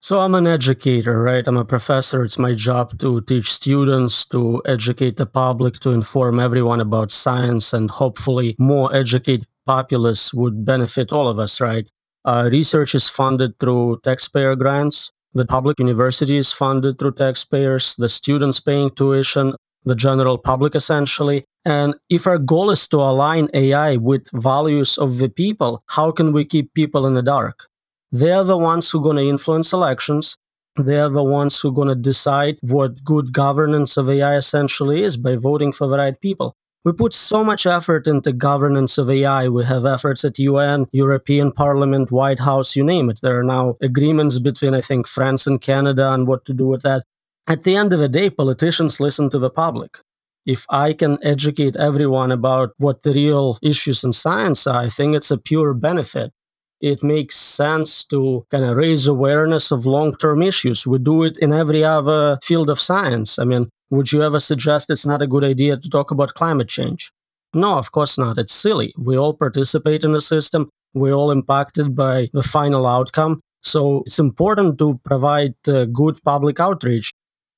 [0.00, 1.46] So, I'm an educator, right?
[1.46, 2.22] I'm a professor.
[2.22, 7.72] It's my job to teach students, to educate the public, to inform everyone about science,
[7.72, 11.90] and hopefully, more educated populace would benefit all of us, right?
[12.24, 15.10] Uh, research is funded through taxpayer grants.
[15.34, 17.96] The public university is funded through taxpayers.
[17.96, 19.54] The students paying tuition
[19.88, 21.44] the general public essentially.
[21.64, 26.32] And if our goal is to align AI with values of the people, how can
[26.32, 27.66] we keep people in the dark?
[28.12, 30.36] They're the ones who are going to influence elections.
[30.76, 35.16] They're the ones who are going to decide what good governance of AI essentially is
[35.16, 36.54] by voting for the right people.
[36.84, 39.48] We put so much effort into governance of AI.
[39.48, 43.20] We have efforts at UN, European Parliament, White House, you name it.
[43.20, 46.82] There are now agreements between, I think, France and Canada on what to do with
[46.82, 47.04] that.
[47.48, 49.98] At the end of the day, politicians listen to the public.
[50.46, 55.16] If I can educate everyone about what the real issues in science are, I think
[55.16, 56.32] it's a pure benefit.
[56.80, 60.86] it makes sense to kind of raise awareness of long term issues.
[60.86, 63.38] We do it in every other field of science.
[63.38, 66.68] I mean, would you ever suggest it's not a good idea to talk about climate
[66.68, 67.12] change?
[67.54, 68.38] No, of course not.
[68.38, 68.94] It's silly.
[68.98, 70.70] We all participate in the system.
[70.94, 73.40] We're all impacted by the final outcome.
[73.62, 77.12] So it's important to provide uh, good public outreach.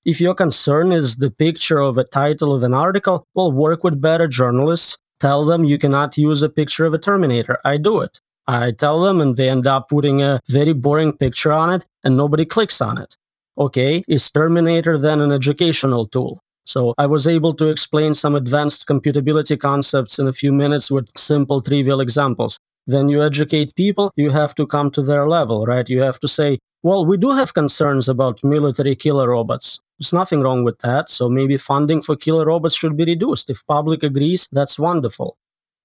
[0.05, 4.01] If your concern is the picture of a title of an article, well, work with
[4.01, 4.97] better journalists.
[5.21, 7.59] Tell them you cannot use a picture of a Terminator.
[7.67, 8.19] I do it.
[8.47, 12.17] I tell them, and they end up putting a very boring picture on it, and
[12.17, 13.17] nobody clicks on it.
[13.59, 16.41] Okay, is Terminator then an educational tool?
[16.65, 21.11] So I was able to explain some advanced computability concepts in a few minutes with
[21.15, 22.59] simple, trivial examples.
[22.91, 25.89] Then you educate people, you have to come to their level, right?
[25.89, 29.81] You have to say, well, we do have concerns about military killer robots.
[29.99, 31.09] There's nothing wrong with that.
[31.09, 33.51] So maybe funding for killer robots should be reduced.
[33.51, 35.37] If public agrees, that's wonderful.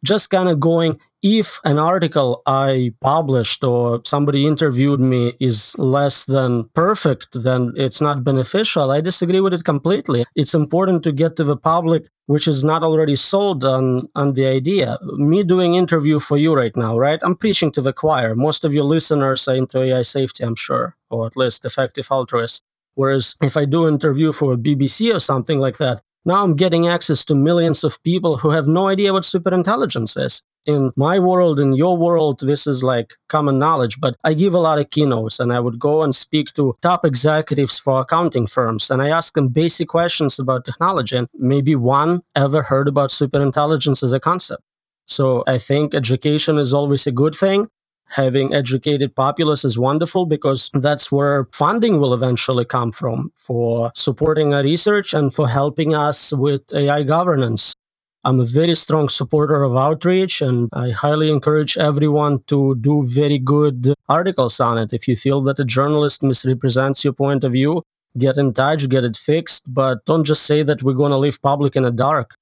[0.06, 6.26] Just kind of going if an article I published or somebody interviewed me is less
[6.26, 8.92] than perfect, then it's not beneficial.
[8.92, 10.26] I disagree with it completely.
[10.36, 14.46] It's important to get to the public which is not already sold on, on the
[14.46, 14.98] idea.
[15.18, 17.20] Me doing interview for you right now, right?
[17.22, 18.36] I'm preaching to the choir.
[18.36, 22.62] Most of your listeners are into AI safety, I'm sure, or at least effective altruists.
[22.96, 26.88] Whereas if I do interview for a BBC or something like that, now I'm getting
[26.88, 31.60] access to millions of people who have no idea what superintelligence is in my world,
[31.60, 35.40] in your world, this is like common knowledge, but I give a lot of keynotes
[35.40, 39.34] and I would go and speak to top executives for accounting firms and I ask
[39.34, 41.18] them basic questions about technology.
[41.18, 44.64] And maybe one ever heard about superintelligence as a concept.
[45.08, 47.68] So I think education is always a good thing.
[48.10, 54.54] Having educated populace is wonderful because that's where funding will eventually come from for supporting
[54.54, 57.74] our research and for helping us with AI governance.
[58.24, 63.38] I'm a very strong supporter of outreach, and I highly encourage everyone to do very
[63.38, 64.94] good articles on it.
[64.94, 67.84] If you feel that a journalist misrepresents your point of view,
[68.18, 71.42] get in touch, get it fixed, but don't just say that we're going to leave
[71.42, 72.36] public in the dark.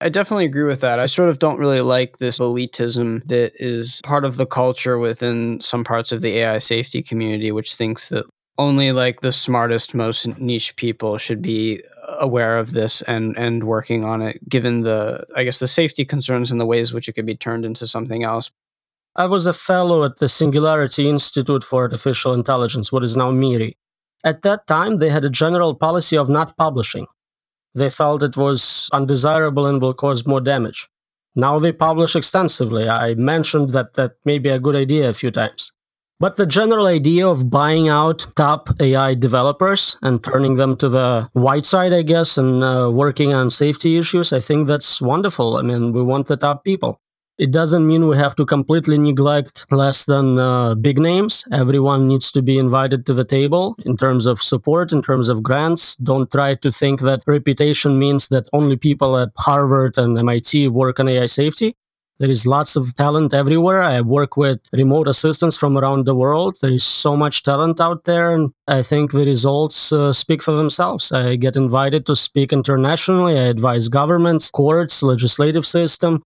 [0.00, 0.98] I definitely agree with that.
[0.98, 5.58] I sort of don't really like this elitism that is part of the culture within
[5.60, 8.26] some parts of the AI safety community, which thinks that
[8.58, 11.82] only like the smartest, most niche people should be
[12.20, 16.52] aware of this and and working on it given the i guess the safety concerns
[16.52, 18.50] and the ways which it could be turned into something else.
[19.16, 23.76] I was a fellow at the singularity institute for artificial intelligence what is now miri.
[24.24, 27.06] At that time they had a general policy of not publishing
[27.76, 30.88] they felt it was undesirable and will cause more damage
[31.34, 35.30] now they publish extensively i mentioned that that may be a good idea a few
[35.30, 35.72] times
[36.18, 41.28] but the general idea of buying out top AI developers and turning them to the
[41.34, 45.58] white side, I guess, and uh, working on safety issues, I think that's wonderful.
[45.58, 47.02] I mean, we want the top people.
[47.38, 51.44] It doesn't mean we have to completely neglect less than uh, big names.
[51.52, 55.42] Everyone needs to be invited to the table in terms of support, in terms of
[55.42, 55.96] grants.
[55.96, 60.98] Don't try to think that reputation means that only people at Harvard and MIT work
[60.98, 61.76] on AI safety.
[62.18, 63.82] There is lots of talent everywhere.
[63.82, 66.56] I work with remote assistants from around the world.
[66.62, 68.34] There is so much talent out there.
[68.34, 71.12] And I think the results uh, speak for themselves.
[71.12, 73.38] I get invited to speak internationally.
[73.38, 76.22] I advise governments, courts, legislative system.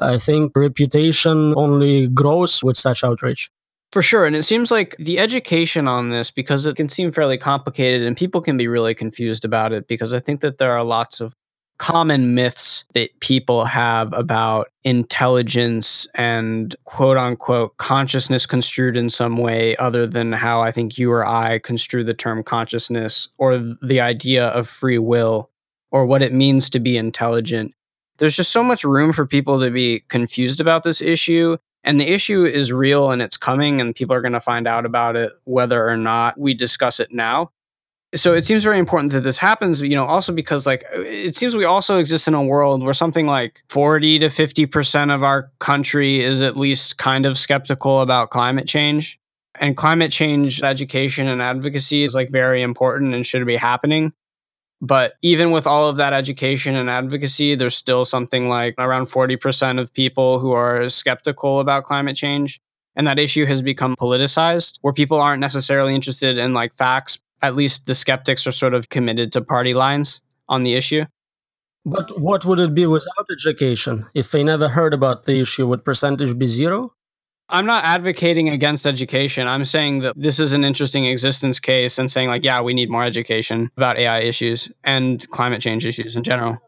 [0.00, 3.50] I think reputation only grows with such outreach.
[3.90, 4.26] For sure.
[4.26, 8.16] And it seems like the education on this, because it can seem fairly complicated and
[8.16, 11.34] people can be really confused about it, because I think that there are lots of
[11.78, 19.76] common myths that people have about intelligence and quote unquote consciousness construed in some way
[19.76, 24.48] other than how I think you or I construe the term consciousness or the idea
[24.48, 25.50] of free will
[25.92, 27.72] or what it means to be intelligent.
[28.18, 31.56] There's just so much room for people to be confused about this issue.
[31.84, 34.84] And the issue is real and it's coming, and people are going to find out
[34.84, 37.50] about it whether or not we discuss it now
[38.14, 41.54] so it seems very important that this happens you know also because like it seems
[41.54, 46.20] we also exist in a world where something like 40 to 50% of our country
[46.20, 49.18] is at least kind of skeptical about climate change
[49.60, 54.12] and climate change education and advocacy is like very important and should be happening
[54.80, 59.80] but even with all of that education and advocacy there's still something like around 40%
[59.80, 62.60] of people who are skeptical about climate change
[62.96, 67.54] and that issue has become politicized where people aren't necessarily interested in like facts at
[67.54, 71.04] least the skeptics are sort of committed to party lines on the issue.
[71.84, 74.06] But what would it be without education?
[74.14, 76.92] If they never heard about the issue, would percentage be zero?
[77.50, 79.48] I'm not advocating against education.
[79.48, 82.90] I'm saying that this is an interesting existence case and saying, like, yeah, we need
[82.90, 86.58] more education about AI issues and climate change issues in general.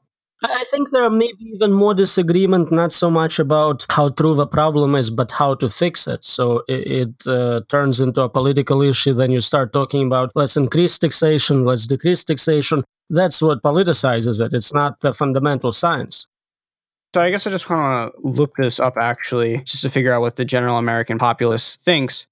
[0.43, 4.47] I think there may be even more disagreement, not so much about how true the
[4.47, 6.25] problem is, but how to fix it.
[6.25, 9.13] So it, it uh, turns into a political issue.
[9.13, 12.85] Then you start talking about let's increase taxation, let's decrease taxation.
[13.11, 14.55] That's what politicizes it.
[14.55, 16.27] It's not the fundamental science.
[17.13, 20.21] So I guess I just want to look this up actually, just to figure out
[20.21, 22.27] what the general American populace thinks.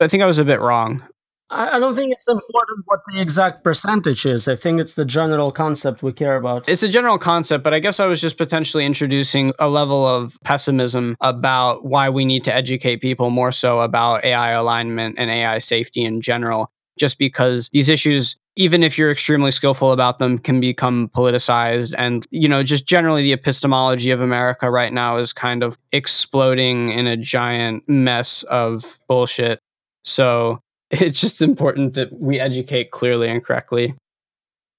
[0.00, 1.04] I think I was a bit wrong.
[1.52, 4.46] I don't think it's important what the exact percentage is.
[4.46, 6.68] I think it's the general concept we care about.
[6.68, 10.38] It's a general concept, but I guess I was just potentially introducing a level of
[10.44, 15.58] pessimism about why we need to educate people more so about AI alignment and AI
[15.58, 20.60] safety in general, just because these issues even if you're extremely skillful about them can
[20.60, 25.62] become politicized and you know just generally the epistemology of america right now is kind
[25.62, 29.60] of exploding in a giant mess of bullshit
[30.04, 30.60] so
[30.90, 33.94] it's just important that we educate clearly and correctly.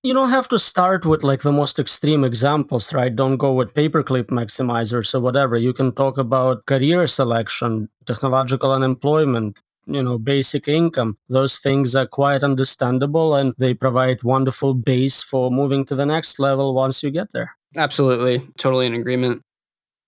[0.04, 3.16] You don't have to start with like the most extreme examples, right?
[3.16, 5.58] Don't go with paperclip maximizers or whatever.
[5.58, 9.62] You can talk about career selection, technological unemployment,
[9.94, 11.18] you know, basic income.
[11.30, 16.40] Those things are quite understandable and they provide wonderful base for moving to the next
[16.40, 17.56] level once you get there.
[17.76, 18.48] Absolutely.
[18.58, 19.44] Totally in agreement.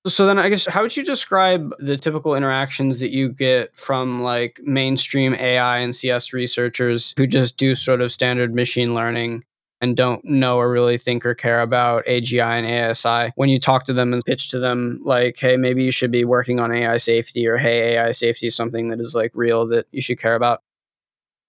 [0.06, 4.22] So then I guess how would you describe the typical interactions that you get from
[4.22, 9.46] like mainstream AI and CS researchers who just do sort of standard machine learning
[9.84, 13.84] and don't know or really think or care about AGI and ASI when you talk
[13.86, 16.96] to them and pitch to them like hey maybe you should be working on AI
[16.98, 20.36] safety or hey AI safety is something that is like real that you should care
[20.36, 20.62] about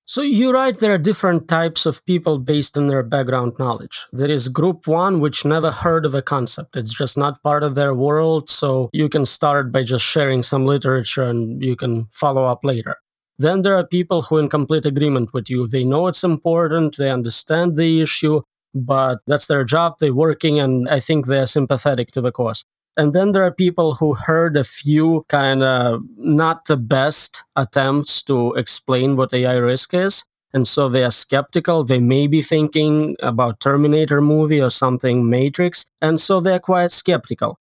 [0.06, 4.06] so you're right, there are different types of people based on their background knowledge.
[4.12, 6.76] There is group one, which never heard of a concept.
[6.76, 8.50] It's just not part of their world.
[8.50, 12.98] So you can start by just sharing some literature and you can follow up later.
[13.38, 15.66] Then there are people who are in complete agreement with you.
[15.66, 18.42] They know it's important, they understand the issue,
[18.74, 22.64] but that's their job, they're working, and I think they're sympathetic to the cause.
[22.96, 28.22] And then there are people who heard a few kind of not the best attempts
[28.22, 30.24] to explain what AI risk is.
[30.52, 31.82] And so they are skeptical.
[31.82, 35.86] They may be thinking about Terminator movie or something Matrix.
[36.00, 37.58] And so they're quite skeptical.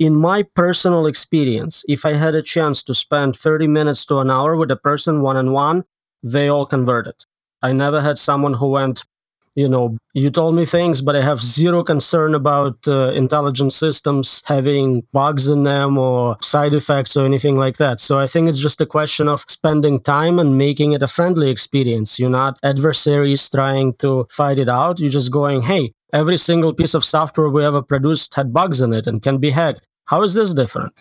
[0.00, 4.30] In my personal experience, if I had a chance to spend 30 minutes to an
[4.30, 5.84] hour with a person one on one,
[6.22, 7.26] they all converted.
[7.60, 9.04] I never had someone who went,
[9.54, 14.44] you know you told me things but i have zero concern about uh, intelligent systems
[14.46, 18.00] having bugs in them or side effects or anything like that.
[18.00, 21.50] So i think it's just a question of spending time and making it a friendly
[21.50, 22.18] experience.
[22.18, 25.00] You're not adversaries trying to fight it out.
[25.00, 28.92] You're just going hey every single piece of software we ever produced had bugs in
[28.92, 30.92] it and can be hacked how is this different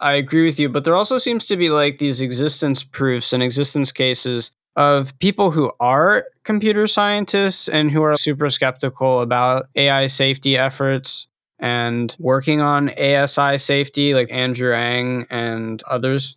[0.00, 3.42] I agree with you, but there also seems to be like these existence proofs and
[3.42, 10.06] existence cases of people who are computer scientists and who are super skeptical about AI
[10.06, 11.28] safety efforts
[11.58, 16.36] and working on ASI safety, like Andrew Ng and others?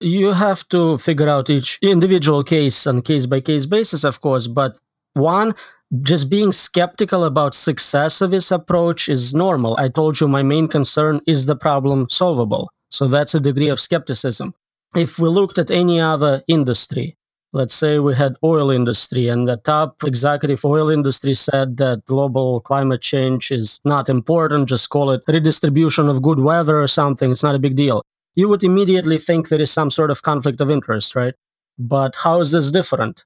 [0.00, 4.46] You have to figure out each individual case on case by case basis, of course,
[4.46, 4.78] but
[5.14, 5.54] one,
[6.02, 9.76] just being skeptical about success of this approach is normal.
[9.78, 12.70] I told you my main concern is the problem solvable.
[12.90, 14.54] So that's a degree of skepticism.
[14.94, 17.16] If we looked at any other industry,
[17.52, 22.60] let's say we had oil industry and the top executive oil industry said that global
[22.60, 27.42] climate change is not important just call it redistribution of good weather or something it's
[27.42, 28.02] not a big deal
[28.34, 31.34] you would immediately think there is some sort of conflict of interest right
[31.78, 33.24] but how is this different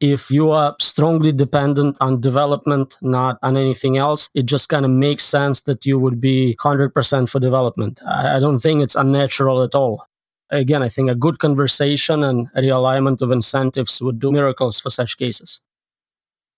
[0.00, 4.90] if you are strongly dependent on development not on anything else it just kind of
[4.90, 9.74] makes sense that you would be 100% for development i don't think it's unnatural at
[9.74, 10.06] all
[10.50, 15.18] again, I think a good conversation and realignment of incentives would do miracles for such
[15.18, 15.60] cases.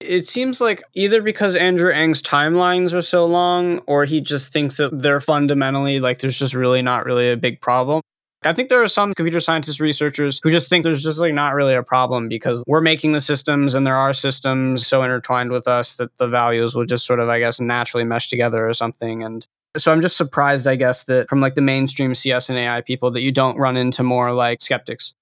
[0.01, 4.77] It seems like either because Andrew Ng's timelines are so long, or he just thinks
[4.77, 8.03] that they're fundamentally like there's just really not really a big problem.
[8.47, 11.55] I think there are some computer scientist researchers who just think there's just like not
[11.55, 15.67] really a problem because we're making the systems and there are systems so intertwined with
[15.67, 19.23] us that the values will just sort of, I guess, naturally mesh together or something.
[19.23, 19.47] And
[19.77, 23.11] so I'm just surprised, I guess, that from like the mainstream CS and AI people
[23.11, 25.15] that you don't run into more like skeptics.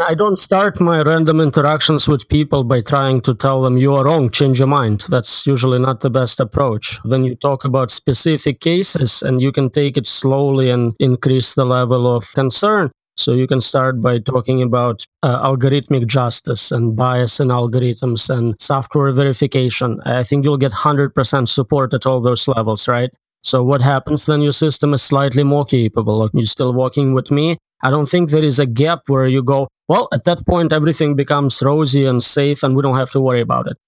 [0.00, 4.04] I don't start my random interactions with people by trying to tell them you are
[4.04, 5.04] wrong, change your mind.
[5.08, 7.00] That's usually not the best approach.
[7.04, 11.64] Then you talk about specific cases and you can take it slowly and increase the
[11.64, 12.92] level of concern.
[13.16, 18.54] So you can start by talking about uh, algorithmic justice and bias in algorithms and
[18.60, 20.00] software verification.
[20.04, 23.10] I think you'll get 100% support at all those levels, right?
[23.42, 26.30] So what happens when your system is slightly more capable?
[26.32, 27.58] You're still working with me.
[27.82, 31.16] I don't think there is a gap where you go, well, at that point, everything
[31.16, 33.78] becomes rosy and safe and we don't have to worry about it.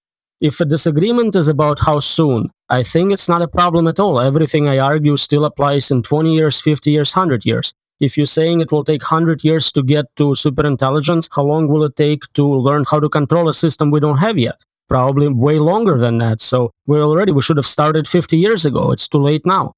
[0.41, 4.19] If a disagreement is about how soon, I think it's not a problem at all.
[4.19, 7.75] Everything I argue still applies in 20 years, 50 years, 100 years.
[7.99, 11.83] If you're saying it will take 100 years to get to superintelligence, how long will
[11.83, 14.63] it take to learn how to control a system we don't have yet?
[14.89, 16.41] Probably way longer than that.
[16.41, 18.91] So we already, we should have started 50 years ago.
[18.91, 19.73] It's too late now.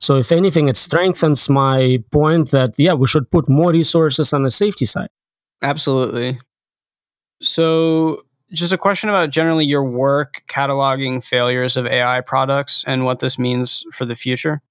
[0.00, 4.44] So if anything, it strengthens my point that, yeah, we should put more resources on
[4.44, 5.08] the safety side.
[5.62, 6.38] Absolutely.
[7.42, 8.22] So
[8.52, 13.38] just a question about generally your work cataloging failures of AI products and what this
[13.38, 14.62] means for the future.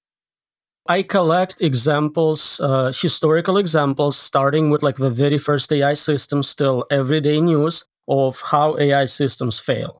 [0.88, 6.86] I collect examples, uh, historical examples, starting with like the very first AI system, still
[6.92, 10.00] everyday news of how AI systems fail.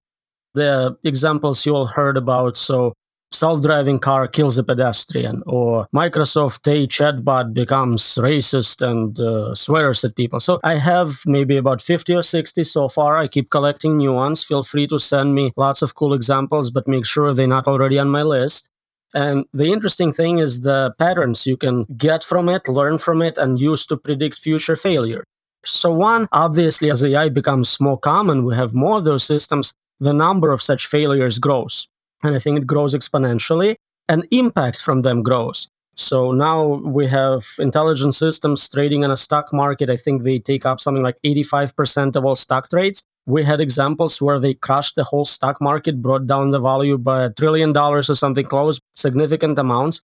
[0.54, 2.94] The examples you all heard about, so
[3.32, 10.16] self-driving car kills a pedestrian or microsoft a chatbot becomes racist and uh, swears at
[10.16, 10.40] people.
[10.40, 13.18] So i have maybe about 50 or 60 so far.
[13.18, 14.44] I keep collecting new ones.
[14.44, 18.00] Feel free to send me lots of cool examples but make sure they're not already
[18.00, 18.70] on my list.
[19.14, 23.38] And the interesting thing is the patterns you can get from it learn from it
[23.38, 25.24] and use to predict future failure.
[25.66, 29.74] So one obviously as ai becomes more common we have more of those systems.
[30.00, 31.88] The number of such failures grows
[32.24, 33.76] and I think it grows exponentially,
[34.08, 35.68] and impact from them grows.
[35.96, 39.90] So now we have intelligent systems trading in a stock market.
[39.90, 43.06] I think they take up something like 85% of all stock trades.
[43.26, 47.24] We had examples where they crushed the whole stock market, brought down the value by
[47.24, 50.02] a trillion dollars or something close, significant amounts.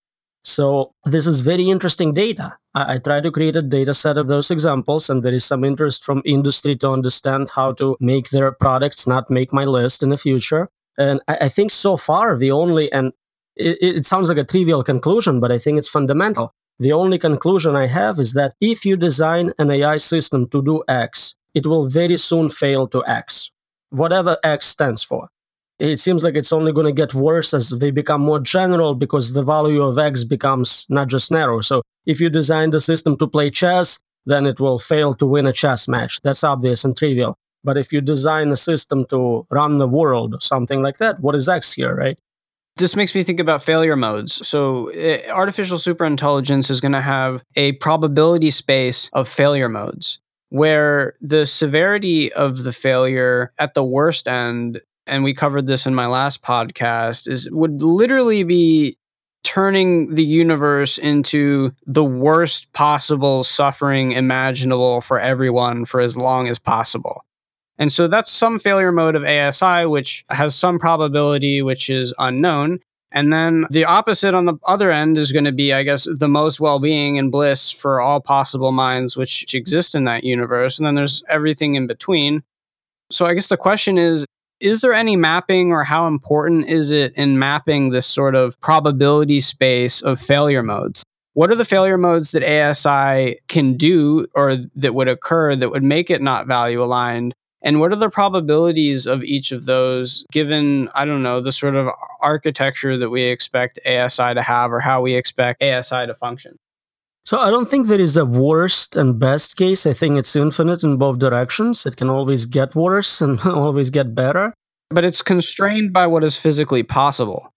[0.44, 2.56] So this is very interesting data.
[2.74, 5.64] I, I, try to create a data set of those examples, and there is some
[5.64, 10.10] interest from industry to understand how to make their products not make my list in
[10.10, 10.68] the future.
[10.98, 13.12] And I, I think so far the only and
[13.56, 16.52] it, it sounds like a trivial conclusion, but I think it's fundamental.
[16.78, 20.82] The only conclusion I have is that if you design an AI system to do
[20.86, 23.50] X, it will very soon fail to X,
[23.90, 25.28] whatever X stands for.
[25.80, 29.32] It seems like it's only going to get worse as they become more general because
[29.32, 31.60] the value of X becomes not just narrow.
[31.60, 35.46] So if you design the system to play chess, then it will fail to win
[35.46, 36.20] a chess match.
[36.22, 37.36] That's obvious and trivial.
[37.64, 41.48] But if you design a system to run the world, something like that, what is
[41.48, 42.18] X here, right?
[42.76, 44.46] This makes me think about failure modes.
[44.46, 50.20] So, uh, artificial superintelligence is going to have a probability space of failure modes
[50.50, 55.94] where the severity of the failure at the worst end, and we covered this in
[55.94, 58.96] my last podcast, is would literally be
[59.44, 66.58] turning the universe into the worst possible suffering imaginable for everyone for as long as
[66.58, 67.24] possible.
[67.78, 72.80] And so that's some failure mode of ASI, which has some probability, which is unknown.
[73.10, 76.28] And then the opposite on the other end is going to be, I guess, the
[76.28, 80.78] most well being and bliss for all possible minds which exist in that universe.
[80.78, 82.42] And then there's everything in between.
[83.10, 84.26] So I guess the question is
[84.60, 89.38] is there any mapping or how important is it in mapping this sort of probability
[89.38, 91.04] space of failure modes?
[91.34, 95.84] What are the failure modes that ASI can do or that would occur that would
[95.84, 97.34] make it not value aligned?
[97.62, 101.74] And what are the probabilities of each of those given, I don't know, the sort
[101.74, 101.88] of
[102.20, 106.58] architecture that we expect ASI to have or how we expect ASI to function?
[107.24, 109.86] So I don't think there is a worst and best case.
[109.86, 111.84] I think it's infinite in both directions.
[111.84, 114.54] It can always get worse and always get better.
[114.90, 117.52] But it's constrained by what is physically possible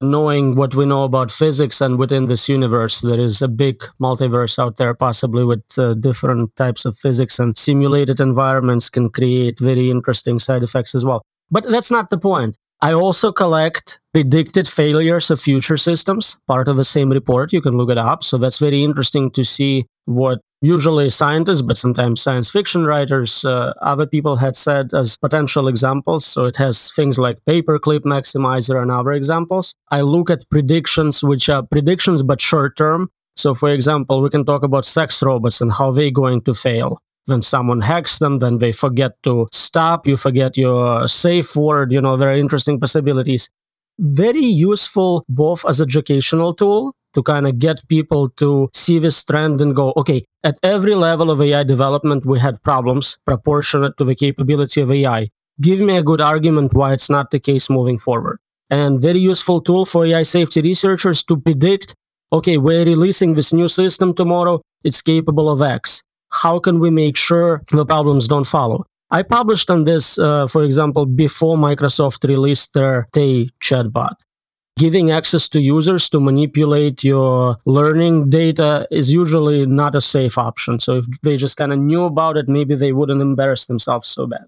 [0.00, 4.58] knowing what we know about physics and within this universe there is a big multiverse
[4.58, 9.90] out there possibly with uh, different types of physics and simulated environments can create very
[9.90, 11.22] interesting side effects as well.
[11.50, 16.76] But that's not the point i also collect predicted failures of future systems part of
[16.76, 20.40] the same report you can look it up so that's very interesting to see what
[20.60, 26.24] usually scientists, but sometimes science fiction writers, uh, other people had said as potential examples.
[26.24, 29.74] So it has things like paperclip maximizer and other examples.
[29.90, 33.10] I look at predictions, which are predictions but short term.
[33.36, 37.00] So, for example, we can talk about sex robots and how they're going to fail.
[37.28, 40.06] When someone hacks them, then they forget to stop.
[40.06, 41.92] You forget your safe word.
[41.92, 43.50] You know, there are interesting possibilities.
[43.98, 49.60] Very useful both as educational tool to kind of get people to see this trend
[49.60, 54.14] and go, okay, at every level of AI development, we had problems proportionate to the
[54.14, 55.28] capability of AI.
[55.60, 58.38] Give me a good argument why it's not the case moving forward.
[58.70, 61.94] And very useful tool for AI safety researchers to predict,
[62.32, 64.62] okay, we're releasing this new system tomorrow.
[64.84, 66.04] It's capable of X.
[66.30, 68.86] How can we make sure the problems don't follow?
[69.10, 74.16] I published on this, uh, for example, before Microsoft released their Tay chatbot
[74.78, 80.78] giving access to users to manipulate your learning data is usually not a safe option.
[80.78, 84.26] So if they just kind of knew about it, maybe they wouldn't embarrass themselves so
[84.26, 84.46] bad.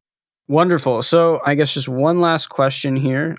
[0.48, 1.02] Wonderful.
[1.02, 3.36] So I guess just one last question here.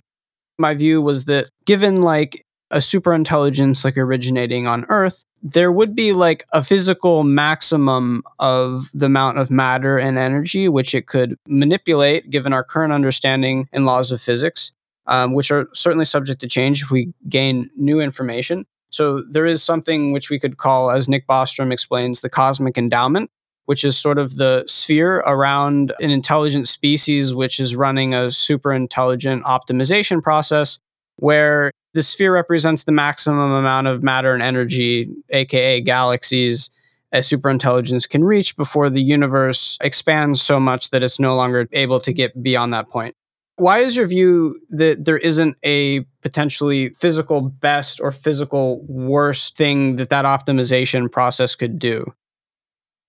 [0.60, 5.96] my view was that given like a super intelligence like originating on Earth, there would
[5.96, 11.36] be like a physical maximum of the amount of matter and energy which it could
[11.48, 14.72] manipulate given our current understanding and laws of physics,
[15.08, 18.66] um, which are certainly subject to change if we gain new information.
[18.92, 23.32] So there is something which we could call, as Nick Bostrom explains, the cosmic endowment,
[23.66, 28.74] which is sort of the sphere around an intelligent species which is running a super
[28.74, 30.80] intelligent optimization process
[31.18, 36.70] where the sphere represents the maximum amount of matter and energy, aka galaxies,
[37.12, 42.00] a superintelligence can reach before the universe expands so much that it's no longer able
[42.00, 43.16] to get beyond that point.
[43.58, 49.98] Why is your view that there isn't a potentially physical best or physical worst thing
[49.98, 52.14] that that optimization process could do?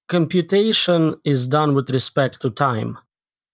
[0.08, 2.98] Computation is done with respect to time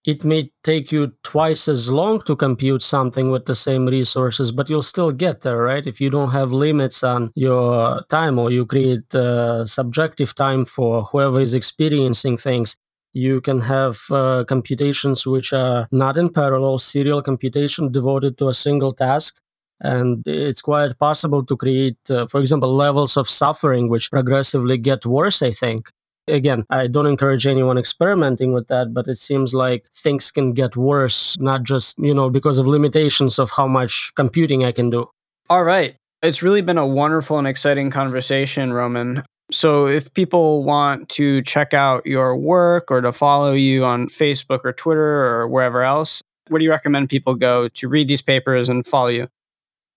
[0.05, 4.69] it may take you twice as long to compute something with the same resources, but
[4.69, 5.85] you'll still get there, right?
[5.85, 11.03] If you don't have limits on your time or you create uh, subjective time for
[11.03, 12.77] whoever is experiencing things,
[13.13, 18.53] you can have uh, computations which are not in parallel, serial computation devoted to a
[18.53, 19.41] single task.
[19.81, 25.05] And it's quite possible to create, uh, for example, levels of suffering which progressively get
[25.05, 25.89] worse, I think
[26.29, 30.75] again, I don't encourage anyone experimenting with that, but it seems like things can get
[30.75, 35.09] worse, not just, you know, because of limitations of how much computing I can do.
[35.49, 35.95] All right.
[36.21, 39.23] It's really been a wonderful and exciting conversation, Roman.
[39.51, 44.59] So, if people want to check out your work or to follow you on Facebook
[44.63, 48.69] or Twitter or wherever else, where do you recommend people go to read these papers
[48.69, 49.27] and follow you?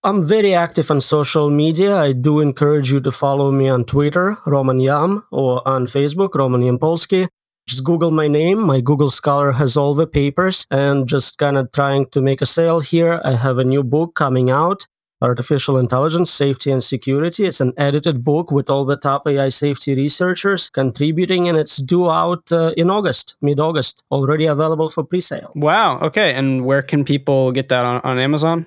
[0.05, 1.95] I'm very active on social media.
[1.95, 6.61] I do encourage you to follow me on Twitter, Roman Yam, or on Facebook, Roman
[6.61, 7.29] Yampolskiy.
[7.67, 8.59] Just Google my name.
[8.59, 12.45] My Google Scholar has all the papers and just kind of trying to make a
[12.45, 13.21] sale here.
[13.23, 14.87] I have a new book coming out,
[15.21, 17.45] Artificial Intelligence, Safety and Security.
[17.45, 22.11] It's an edited book with all the top AI safety researchers contributing, and it's due
[22.11, 25.53] out uh, in August, mid August, already available for pre sale.
[25.55, 25.99] Wow.
[25.99, 26.33] Okay.
[26.33, 28.65] And where can people get that on, on Amazon?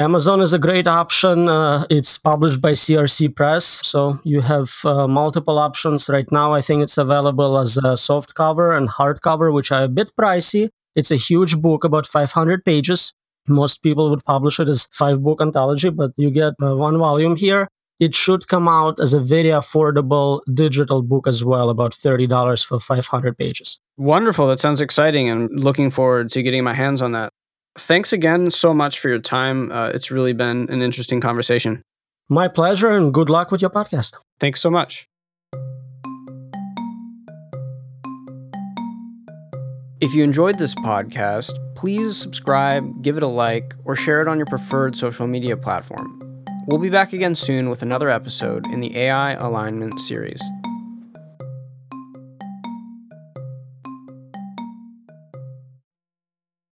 [0.00, 1.48] Amazon is a great option.
[1.48, 6.08] Uh, it's published by CRC Press, so you have uh, multiple options.
[6.08, 9.88] Right now, I think it's available as a soft cover and hardcover, which are a
[9.88, 10.70] bit pricey.
[10.96, 13.14] It's a huge book, about 500 pages.
[13.46, 17.36] Most people would publish it as five book anthology, but you get uh, one volume
[17.36, 17.68] here.
[18.00, 22.80] It should come out as a very affordable digital book as well, about $30 for
[22.80, 23.78] 500 pages.
[23.96, 24.48] Wonderful.
[24.48, 25.28] That sounds exciting.
[25.28, 27.32] and looking forward to getting my hands on that.
[27.76, 29.72] Thanks again so much for your time.
[29.72, 31.82] Uh, it's really been an interesting conversation.
[32.28, 34.14] My pleasure, and good luck with your podcast.
[34.38, 35.08] Thanks so much.
[40.00, 44.38] If you enjoyed this podcast, please subscribe, give it a like, or share it on
[44.38, 46.20] your preferred social media platform.
[46.66, 50.40] We'll be back again soon with another episode in the AI Alignment series.